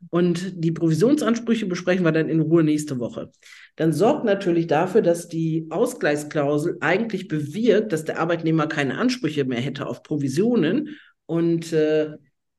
Und 0.10 0.64
die 0.64 0.72
Provisionsansprüche 0.72 1.66
besprechen 1.66 2.06
wir 2.06 2.12
dann 2.12 2.30
in 2.30 2.42
Ruhe 2.42 2.64
nächste 2.64 3.00
Woche. 3.00 3.32
Dann 3.76 3.94
sorgt 3.94 4.26
natürlich 4.26 4.68
dafür, 4.68 5.02
dass 5.02 5.28
die 5.28 5.68
Ausgleichsklausel 5.70 6.78
eigentlich 6.82 7.28
bewirkt, 7.28 7.92
dass 7.92 8.06
der 8.06 8.20
Arbeitnehmer 8.20 8.68
keine 8.68 8.98
Ansprüche 8.98 9.46
mehr 9.46 9.62
hätte 9.62 9.88
auf 9.88 10.04
Provisionen. 10.04 10.98
Und 11.26 11.74
äh, 11.74 12.12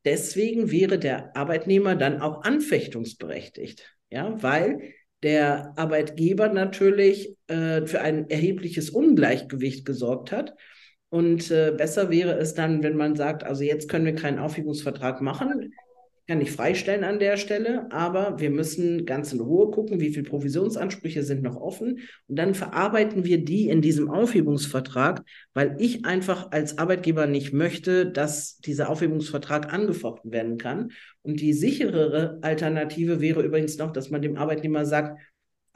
deswegen 0.04 0.70
wäre 0.70 0.98
der 0.98 1.36
Arbeitnehmer 1.36 1.96
dann 1.96 2.20
auch 2.20 2.42
anfechtungsberechtigt. 2.42 3.82
Ja, 4.10 4.40
weil 4.42 4.92
der 5.22 5.72
Arbeitgeber 5.76 6.48
natürlich 6.48 7.36
äh, 7.48 7.86
für 7.86 8.00
ein 8.00 8.28
erhebliches 8.30 8.90
Ungleichgewicht 8.90 9.84
gesorgt 9.84 10.30
hat. 10.30 10.54
Und 11.08 11.50
äh, 11.50 11.72
besser 11.76 12.10
wäre 12.10 12.38
es 12.38 12.54
dann, 12.54 12.82
wenn 12.82 12.96
man 12.96 13.16
sagt, 13.16 13.44
also 13.44 13.62
jetzt 13.62 13.88
können 13.88 14.04
wir 14.04 14.14
keinen 14.14 14.38
Aufhebungsvertrag 14.38 15.20
machen 15.22 15.72
kann 16.26 16.40
ich 16.40 16.50
freistellen 16.50 17.04
an 17.04 17.20
der 17.20 17.36
Stelle, 17.36 17.90
aber 17.92 18.40
wir 18.40 18.50
müssen 18.50 19.06
ganz 19.06 19.32
in 19.32 19.40
Ruhe 19.40 19.70
gucken, 19.70 20.00
wie 20.00 20.10
viele 20.10 20.28
Provisionsansprüche 20.28 21.22
sind 21.22 21.42
noch 21.42 21.56
offen 21.56 22.00
und 22.26 22.36
dann 22.36 22.54
verarbeiten 22.54 23.24
wir 23.24 23.44
die 23.44 23.68
in 23.68 23.80
diesem 23.80 24.10
Aufhebungsvertrag, 24.10 25.22
weil 25.54 25.76
ich 25.78 26.04
einfach 26.04 26.50
als 26.50 26.78
Arbeitgeber 26.78 27.26
nicht 27.26 27.52
möchte, 27.52 28.10
dass 28.10 28.58
dieser 28.58 28.90
Aufhebungsvertrag 28.90 29.72
angefochten 29.72 30.32
werden 30.32 30.58
kann. 30.58 30.90
Und 31.22 31.40
die 31.40 31.52
sicherere 31.52 32.38
Alternative 32.42 33.20
wäre 33.20 33.42
übrigens 33.42 33.78
noch, 33.78 33.92
dass 33.92 34.10
man 34.10 34.22
dem 34.22 34.36
Arbeitnehmer 34.36 34.84
sagt, 34.84 35.20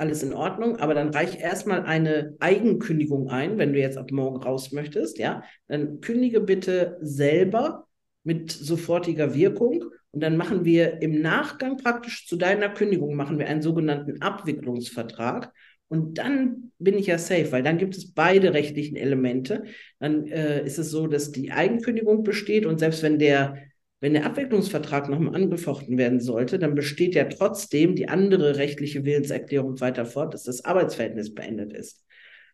alles 0.01 0.23
in 0.23 0.33
Ordnung, 0.33 0.79
aber 0.79 0.95
dann 0.95 1.11
reich 1.11 1.41
erstmal 1.41 1.83
eine 1.83 2.35
Eigenkündigung 2.41 3.29
ein, 3.29 3.59
wenn 3.59 3.75
du 3.75 3.79
jetzt 3.79 3.99
ab 3.99 4.11
morgen 4.11 4.43
raus 4.43 4.73
möchtest, 4.73 5.19
ja, 5.19 5.45
dann 5.69 6.01
kündige 6.01 6.41
bitte 6.41 6.97
selber 7.03 7.87
mit 8.25 8.51
sofortiger 8.51 9.35
Wirkung 9.35 9.85
und 10.13 10.23
dann 10.23 10.37
machen 10.37 10.65
wir 10.65 11.03
im 11.03 11.21
Nachgang 11.21 11.77
praktisch 11.77 12.27
zu 12.27 12.37
deiner 12.37 12.69
Kündigung 12.69 13.15
machen 13.15 13.39
wir 13.39 13.47
einen 13.47 13.63
sogenannten 13.63 14.21
Abwicklungsvertrag. 14.21 15.53
Und 15.89 16.19
dann 16.19 16.73
bin 16.79 16.97
ich 16.97 17.07
ja 17.07 17.19
safe, 17.19 17.51
weil 17.53 17.63
dann 17.63 17.79
gibt 17.79 17.97
es 17.97 18.13
beide 18.13 18.55
rechtlichen 18.55 18.97
Elemente. 18.97 19.65
Dann 19.99 20.27
äh, 20.27 20.65
ist 20.65 20.79
es 20.79 20.91
so, 20.91 21.07
dass 21.07 21.33
die 21.33 21.51
Eigenkündigung 21.53 22.23
besteht 22.23 22.67
und 22.67 22.79
selbst 22.79 23.03
wenn 23.03 23.19
der 23.19 23.57
wenn 24.03 24.15
der 24.15 24.25
Abwicklungsvertrag 24.25 25.11
nochmal 25.11 25.35
angefochten 25.35 25.99
werden 25.99 26.21
sollte, 26.21 26.59
dann 26.59 26.75
besteht 26.75 27.15
ja 27.15 27.25
trotzdem 27.25 27.95
die 27.95 28.09
andere 28.09 28.57
rechtliche 28.57 29.05
Willenserklärung 29.05 29.79
weiter 29.81 30.07
fort, 30.07 30.33
dass 30.33 30.45
das 30.45 30.65
Arbeitsverhältnis 30.65 31.35
beendet 31.35 31.75
ist. 31.75 32.03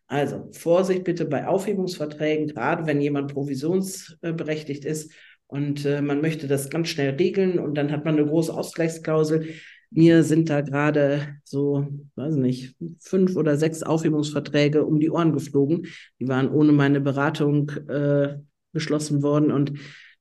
Also 0.08 0.48
Vorsicht 0.52 1.04
bitte 1.04 1.24
bei 1.24 1.46
Aufhebungsverträgen, 1.46 2.48
gerade 2.48 2.86
wenn 2.86 3.00
jemand 3.00 3.32
provisionsberechtigt 3.32 4.84
ist 4.84 5.12
und 5.46 5.84
äh, 5.84 6.02
man 6.02 6.20
möchte 6.20 6.48
das 6.48 6.70
ganz 6.70 6.88
schnell 6.88 7.14
regeln 7.14 7.58
und 7.58 7.74
dann 7.76 7.90
hat 7.92 8.04
man 8.04 8.16
eine 8.16 8.26
große 8.26 8.52
Ausgleichsklausel. 8.52 9.48
Mir 9.90 10.24
sind 10.24 10.50
da 10.50 10.62
gerade 10.62 11.36
so, 11.44 11.86
weiß 12.16 12.34
nicht, 12.36 12.74
fünf 12.98 13.36
oder 13.36 13.56
sechs 13.56 13.82
Aufhebungsverträge 13.82 14.84
um 14.84 14.98
die 14.98 15.10
Ohren 15.10 15.32
geflogen. 15.32 15.86
Die 16.18 16.26
waren 16.26 16.50
ohne 16.50 16.72
meine 16.72 17.00
Beratung 17.00 17.70
äh, 17.88 18.36
beschlossen 18.72 19.22
worden 19.22 19.52
und 19.52 19.72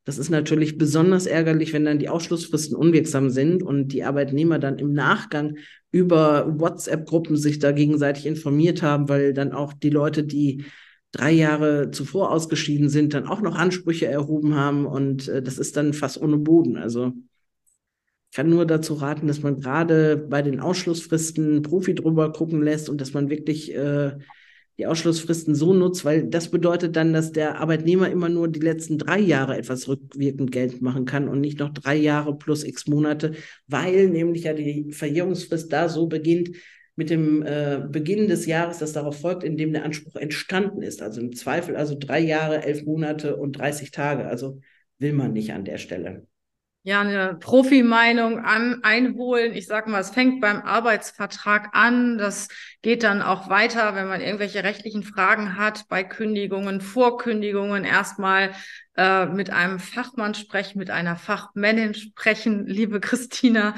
das 0.06 0.20
ist 0.20 0.30
natürlich 0.30 0.78
besonders 0.78 1.26
ärgerlich, 1.26 1.74
wenn 1.74 1.84
dann 1.84 1.98
die 1.98 2.10
Ausschlussfristen 2.10 2.78
unwirksam 2.78 3.32
sind 3.32 3.64
und 3.64 3.88
die 3.88 4.04
Arbeitnehmer 4.04 4.60
dann 4.60 4.78
im 4.78 4.94
Nachgang 4.94 5.58
über 5.92 6.60
WhatsApp-Gruppen 6.60 7.38
sich 7.38 7.58
da 7.58 7.72
gegenseitig 7.72 8.28
informiert 8.28 8.84
haben, 8.84 9.10
weil 9.10 9.34
dann 9.34 9.52
auch 9.52 9.74
die 9.74 9.90
Leute, 9.90 10.24
die 10.24 10.64
drei 11.16 11.32
Jahre 11.32 11.92
zuvor 11.92 12.32
ausgeschieden 12.32 12.90
sind, 12.90 13.14
dann 13.14 13.28
auch 13.28 13.42
noch 13.42 13.56
Ansprüche 13.56 14.08
erhoben 14.08 14.56
haben 14.56 14.86
und 14.86 15.28
äh, 15.28 15.42
das 15.42 15.58
ist 15.58 15.78
dann 15.78 15.94
fast 15.94 16.22
ohne 16.22 16.38
Boden. 16.38 16.78
Also 16.78 17.14
ich 18.32 18.36
kann 18.36 18.50
nur 18.50 18.66
dazu 18.66 18.96
raten, 18.96 19.28
dass 19.28 19.42
man 19.42 19.62
gerade 19.62 20.18
bei 20.18 20.42
den 20.42 20.60
Ausschlussfristen 20.60 21.62
Profi 21.62 21.96
drüber 21.96 22.34
gucken 22.34 22.62
lässt 22.62 22.90
und 22.90 23.00
dass 23.00 23.14
man 23.14 23.30
wirklich 23.30 23.74
äh, 23.74 24.18
die 24.78 24.88
Ausschlussfristen 24.88 25.56
so 25.56 25.74
nutzt, 25.74 26.04
weil 26.04 26.28
das 26.28 26.52
bedeutet 26.52 26.98
dann, 26.98 27.14
dass 27.14 27.32
der 27.32 27.62
Arbeitnehmer 27.62 28.10
immer 28.10 28.28
nur 28.28 28.50
die 28.50 28.60
letzten 28.60 28.98
drei 28.98 29.20
Jahre 29.20 29.58
etwas 29.58 29.88
rückwirkend 29.88 30.52
Geld 30.52 30.82
machen 30.82 31.06
kann 31.06 31.30
und 31.30 31.40
nicht 31.40 31.60
noch 31.60 31.70
drei 31.70 31.96
Jahre 31.96 32.38
plus 32.38 32.66
x 32.66 32.88
Monate, 32.88 33.36
weil 33.68 34.10
nämlich 34.10 34.44
ja 34.44 34.54
die 34.54 34.92
Verjährungsfrist 34.92 35.72
da 35.72 35.88
so 35.88 36.08
beginnt 36.08 36.50
mit 36.96 37.10
dem 37.10 37.44
äh, 37.44 37.82
Beginn 37.90 38.28
des 38.28 38.46
Jahres, 38.46 38.80
das 38.80 38.94
darauf 38.94 39.20
folgt, 39.20 39.44
in 39.44 39.58
dem 39.58 39.74
der 39.74 39.84
Anspruch 39.84 40.16
entstanden 40.16 40.82
ist. 40.82 41.02
Also 41.02 41.22
im 41.22 41.36
Zweifel 41.36 41.76
also 41.76 41.96
drei 41.98 42.20
Jahre, 42.20 42.64
elf 42.64 42.86
Monate 42.86 43.36
und 43.36 43.54
30 43.54 43.92
Tage. 43.92 44.28
Also 44.28 44.62
will 44.98 45.14
man 45.14 45.34
nicht 45.34 45.54
an 45.54 45.66
der 45.66 45.78
Stelle 45.78 46.26
ja, 46.86 47.02
eine 47.02 47.34
Profimeinung 47.34 48.46
an, 48.46 48.84
einholen. 48.84 49.56
Ich 49.56 49.66
sage 49.66 49.90
mal, 49.90 50.02
es 50.02 50.12
fängt 50.12 50.40
beim 50.40 50.62
Arbeitsvertrag 50.62 51.70
an. 51.74 52.20
Das 52.20 52.48
geht 52.84 53.02
dann 53.02 53.24
auch 53.24 53.50
weiter, 53.50 53.96
wenn 53.96 54.08
man 54.08 54.22
irgendwelche 54.22 54.64
rechtlichen 54.64 55.02
Fragen 55.02 55.58
hat, 55.58 55.88
bei 55.90 56.04
Kündigungen, 56.04 56.82
Vorkündigungen 56.82 57.86
erstmal 57.86 58.52
äh, 58.98 59.26
mit 59.26 59.50
einem 59.50 59.80
Fachmann 59.80 60.36
sprechen, 60.36 60.78
mit 60.78 60.92
einer 60.92 61.16
Fachmännin 61.16 61.96
sprechen, 61.96 62.68
liebe 62.68 63.00
Christina. 63.00 63.74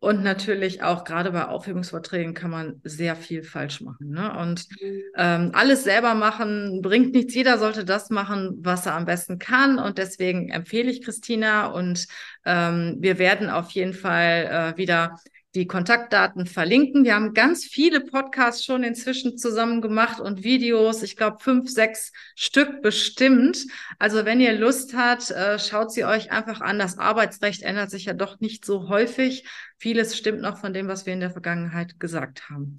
Und 0.00 0.22
natürlich 0.22 0.82
auch 0.82 1.04
gerade 1.04 1.30
bei 1.30 1.44
Aufhebungsverträgen 1.44 2.32
kann 2.32 2.50
man 2.50 2.80
sehr 2.84 3.14
viel 3.16 3.42
falsch 3.42 3.82
machen. 3.82 4.08
Ne? 4.08 4.34
Und 4.38 4.66
ähm, 5.14 5.50
alles 5.52 5.84
selber 5.84 6.14
machen 6.14 6.80
bringt 6.80 7.12
nichts. 7.12 7.34
Jeder 7.34 7.58
sollte 7.58 7.84
das 7.84 8.08
machen, 8.08 8.56
was 8.62 8.86
er 8.86 8.94
am 8.94 9.04
besten 9.04 9.38
kann. 9.38 9.78
Und 9.78 9.98
deswegen 9.98 10.48
empfehle 10.48 10.90
ich 10.90 11.02
Christina. 11.02 11.66
Und 11.66 12.06
ähm, 12.46 12.96
wir 12.98 13.18
werden 13.18 13.50
auf 13.50 13.72
jeden 13.72 13.92
Fall 13.92 14.72
äh, 14.74 14.78
wieder 14.78 15.16
die 15.54 15.66
Kontaktdaten 15.66 16.46
verlinken. 16.46 17.04
Wir 17.04 17.14
haben 17.14 17.34
ganz 17.34 17.64
viele 17.64 18.00
Podcasts 18.00 18.64
schon 18.64 18.84
inzwischen 18.84 19.36
zusammen 19.36 19.80
gemacht 19.80 20.20
und 20.20 20.44
Videos. 20.44 21.02
Ich 21.02 21.16
glaube, 21.16 21.38
fünf, 21.40 21.68
sechs 21.68 22.12
Stück 22.36 22.82
bestimmt. 22.82 23.66
Also 23.98 24.24
wenn 24.24 24.40
ihr 24.40 24.52
Lust 24.52 24.94
habt, 24.96 25.30
äh, 25.30 25.58
schaut 25.58 25.92
sie 25.92 26.04
euch 26.04 26.30
einfach 26.30 26.60
an. 26.60 26.78
Das 26.78 26.98
Arbeitsrecht 26.98 27.62
ändert 27.62 27.90
sich 27.90 28.04
ja 28.04 28.12
doch 28.12 28.38
nicht 28.38 28.64
so 28.64 28.88
häufig. 28.88 29.44
Vieles 29.76 30.16
stimmt 30.16 30.40
noch 30.40 30.58
von 30.58 30.72
dem, 30.72 30.86
was 30.86 31.06
wir 31.06 31.14
in 31.14 31.20
der 31.20 31.32
Vergangenheit 31.32 31.98
gesagt 31.98 32.48
haben. 32.48 32.78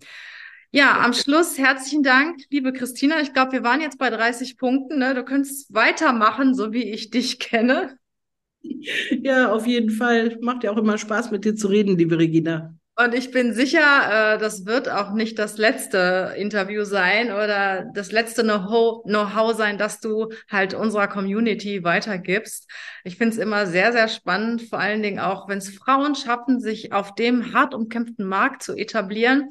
Ja, 0.73 1.01
am 1.01 1.11
Schluss 1.11 1.57
herzlichen 1.57 2.03
Dank, 2.03 2.39
liebe 2.49 2.71
Christina. 2.71 3.19
Ich 3.19 3.33
glaube, 3.33 3.51
wir 3.51 3.63
waren 3.63 3.81
jetzt 3.81 3.97
bei 3.97 4.09
30 4.09 4.57
Punkten. 4.57 4.99
Ne? 4.99 5.13
Du 5.13 5.25
könntest 5.25 5.73
weitermachen, 5.73 6.55
so 6.55 6.71
wie 6.71 6.89
ich 6.89 7.09
dich 7.09 7.39
kenne. 7.39 7.97
Ja, 9.23 9.51
auf 9.51 9.67
jeden 9.67 9.89
Fall. 9.89 10.37
Macht 10.41 10.63
ja 10.63 10.71
auch 10.71 10.77
immer 10.77 10.97
Spaß, 10.97 11.31
mit 11.31 11.45
dir 11.45 11.55
zu 11.55 11.67
reden, 11.67 11.97
liebe 11.97 12.17
Regina. 12.17 12.75
Und 12.97 13.15
ich 13.15 13.31
bin 13.31 13.53
sicher, 13.53 14.35
äh, 14.35 14.37
das 14.37 14.65
wird 14.65 14.89
auch 14.89 15.13
nicht 15.13 15.39
das 15.39 15.57
letzte 15.57 16.33
Interview 16.37 16.83
sein 16.83 17.31
oder 17.31 17.85
das 17.95 18.11
letzte 18.11 18.43
Know-how 18.43 19.55
sein, 19.55 19.77
das 19.77 20.01
du 20.01 20.29
halt 20.49 20.73
unserer 20.73 21.07
Community 21.07 21.83
weitergibst. 21.83 22.69
Ich 23.03 23.17
finde 23.17 23.33
es 23.33 23.41
immer 23.41 23.65
sehr, 23.65 23.91
sehr 23.91 24.07
spannend, 24.07 24.63
vor 24.63 24.79
allen 24.79 25.01
Dingen 25.01 25.19
auch, 25.19 25.47
wenn 25.47 25.59
es 25.59 25.69
Frauen 25.69 26.15
schaffen, 26.15 26.59
sich 26.59 26.91
auf 26.93 27.15
dem 27.15 27.53
hart 27.53 27.73
umkämpften 27.73 28.27
Markt 28.27 28.61
zu 28.61 28.75
etablieren. 28.75 29.49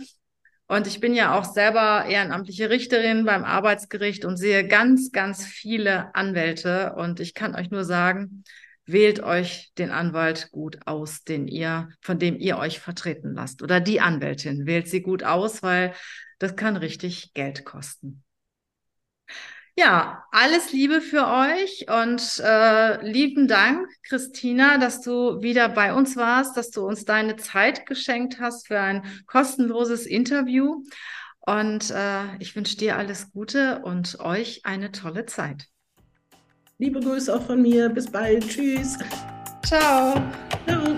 Und 0.68 0.86
ich 0.86 1.00
bin 1.00 1.14
ja 1.14 1.36
auch 1.36 1.44
selber 1.44 2.04
ehrenamtliche 2.04 2.70
Richterin 2.70 3.24
beim 3.24 3.42
Arbeitsgericht 3.42 4.24
und 4.24 4.36
sehe 4.36 4.68
ganz, 4.68 5.10
ganz 5.10 5.44
viele 5.44 6.14
Anwälte. 6.14 6.94
Und 6.96 7.18
ich 7.18 7.34
kann 7.34 7.56
euch 7.56 7.70
nur 7.70 7.84
sagen, 7.84 8.44
wählt 8.92 9.20
euch 9.20 9.72
den 9.78 9.90
Anwalt 9.90 10.50
gut 10.50 10.78
aus, 10.86 11.24
den 11.24 11.48
ihr, 11.48 11.88
von 12.00 12.18
dem 12.18 12.38
ihr 12.38 12.58
euch 12.58 12.80
vertreten 12.80 13.34
lasst. 13.34 13.62
Oder 13.62 13.80
die 13.80 14.00
Anwältin. 14.00 14.66
Wählt 14.66 14.88
sie 14.88 15.02
gut 15.02 15.22
aus, 15.22 15.62
weil 15.62 15.94
das 16.38 16.56
kann 16.56 16.76
richtig 16.76 17.32
Geld 17.34 17.64
kosten. 17.64 18.24
Ja, 19.76 20.24
alles 20.30 20.72
Liebe 20.72 21.00
für 21.00 21.26
euch 21.26 21.86
und 21.88 22.40
äh, 22.44 23.02
lieben 23.08 23.48
Dank, 23.48 23.88
Christina, 24.02 24.78
dass 24.78 25.00
du 25.00 25.40
wieder 25.40 25.68
bei 25.68 25.94
uns 25.94 26.16
warst, 26.16 26.56
dass 26.56 26.70
du 26.70 26.86
uns 26.86 27.04
deine 27.04 27.36
Zeit 27.36 27.86
geschenkt 27.86 28.40
hast 28.40 28.66
für 28.66 28.80
ein 28.80 29.02
kostenloses 29.26 30.06
Interview. 30.06 30.84
Und 31.38 31.90
äh, 31.90 32.36
ich 32.40 32.54
wünsche 32.56 32.76
dir 32.76 32.98
alles 32.98 33.30
Gute 33.32 33.80
und 33.82 34.20
euch 34.20 34.66
eine 34.66 34.92
tolle 34.92 35.24
Zeit. 35.24 35.66
Liebe 36.80 36.98
Grüße 36.98 37.36
auch 37.36 37.42
von 37.42 37.60
mir. 37.60 37.90
Bis 37.90 38.10
bald. 38.10 38.48
Tschüss. 38.48 38.96
Ciao. 39.62 40.14
Ciao. 40.66 40.96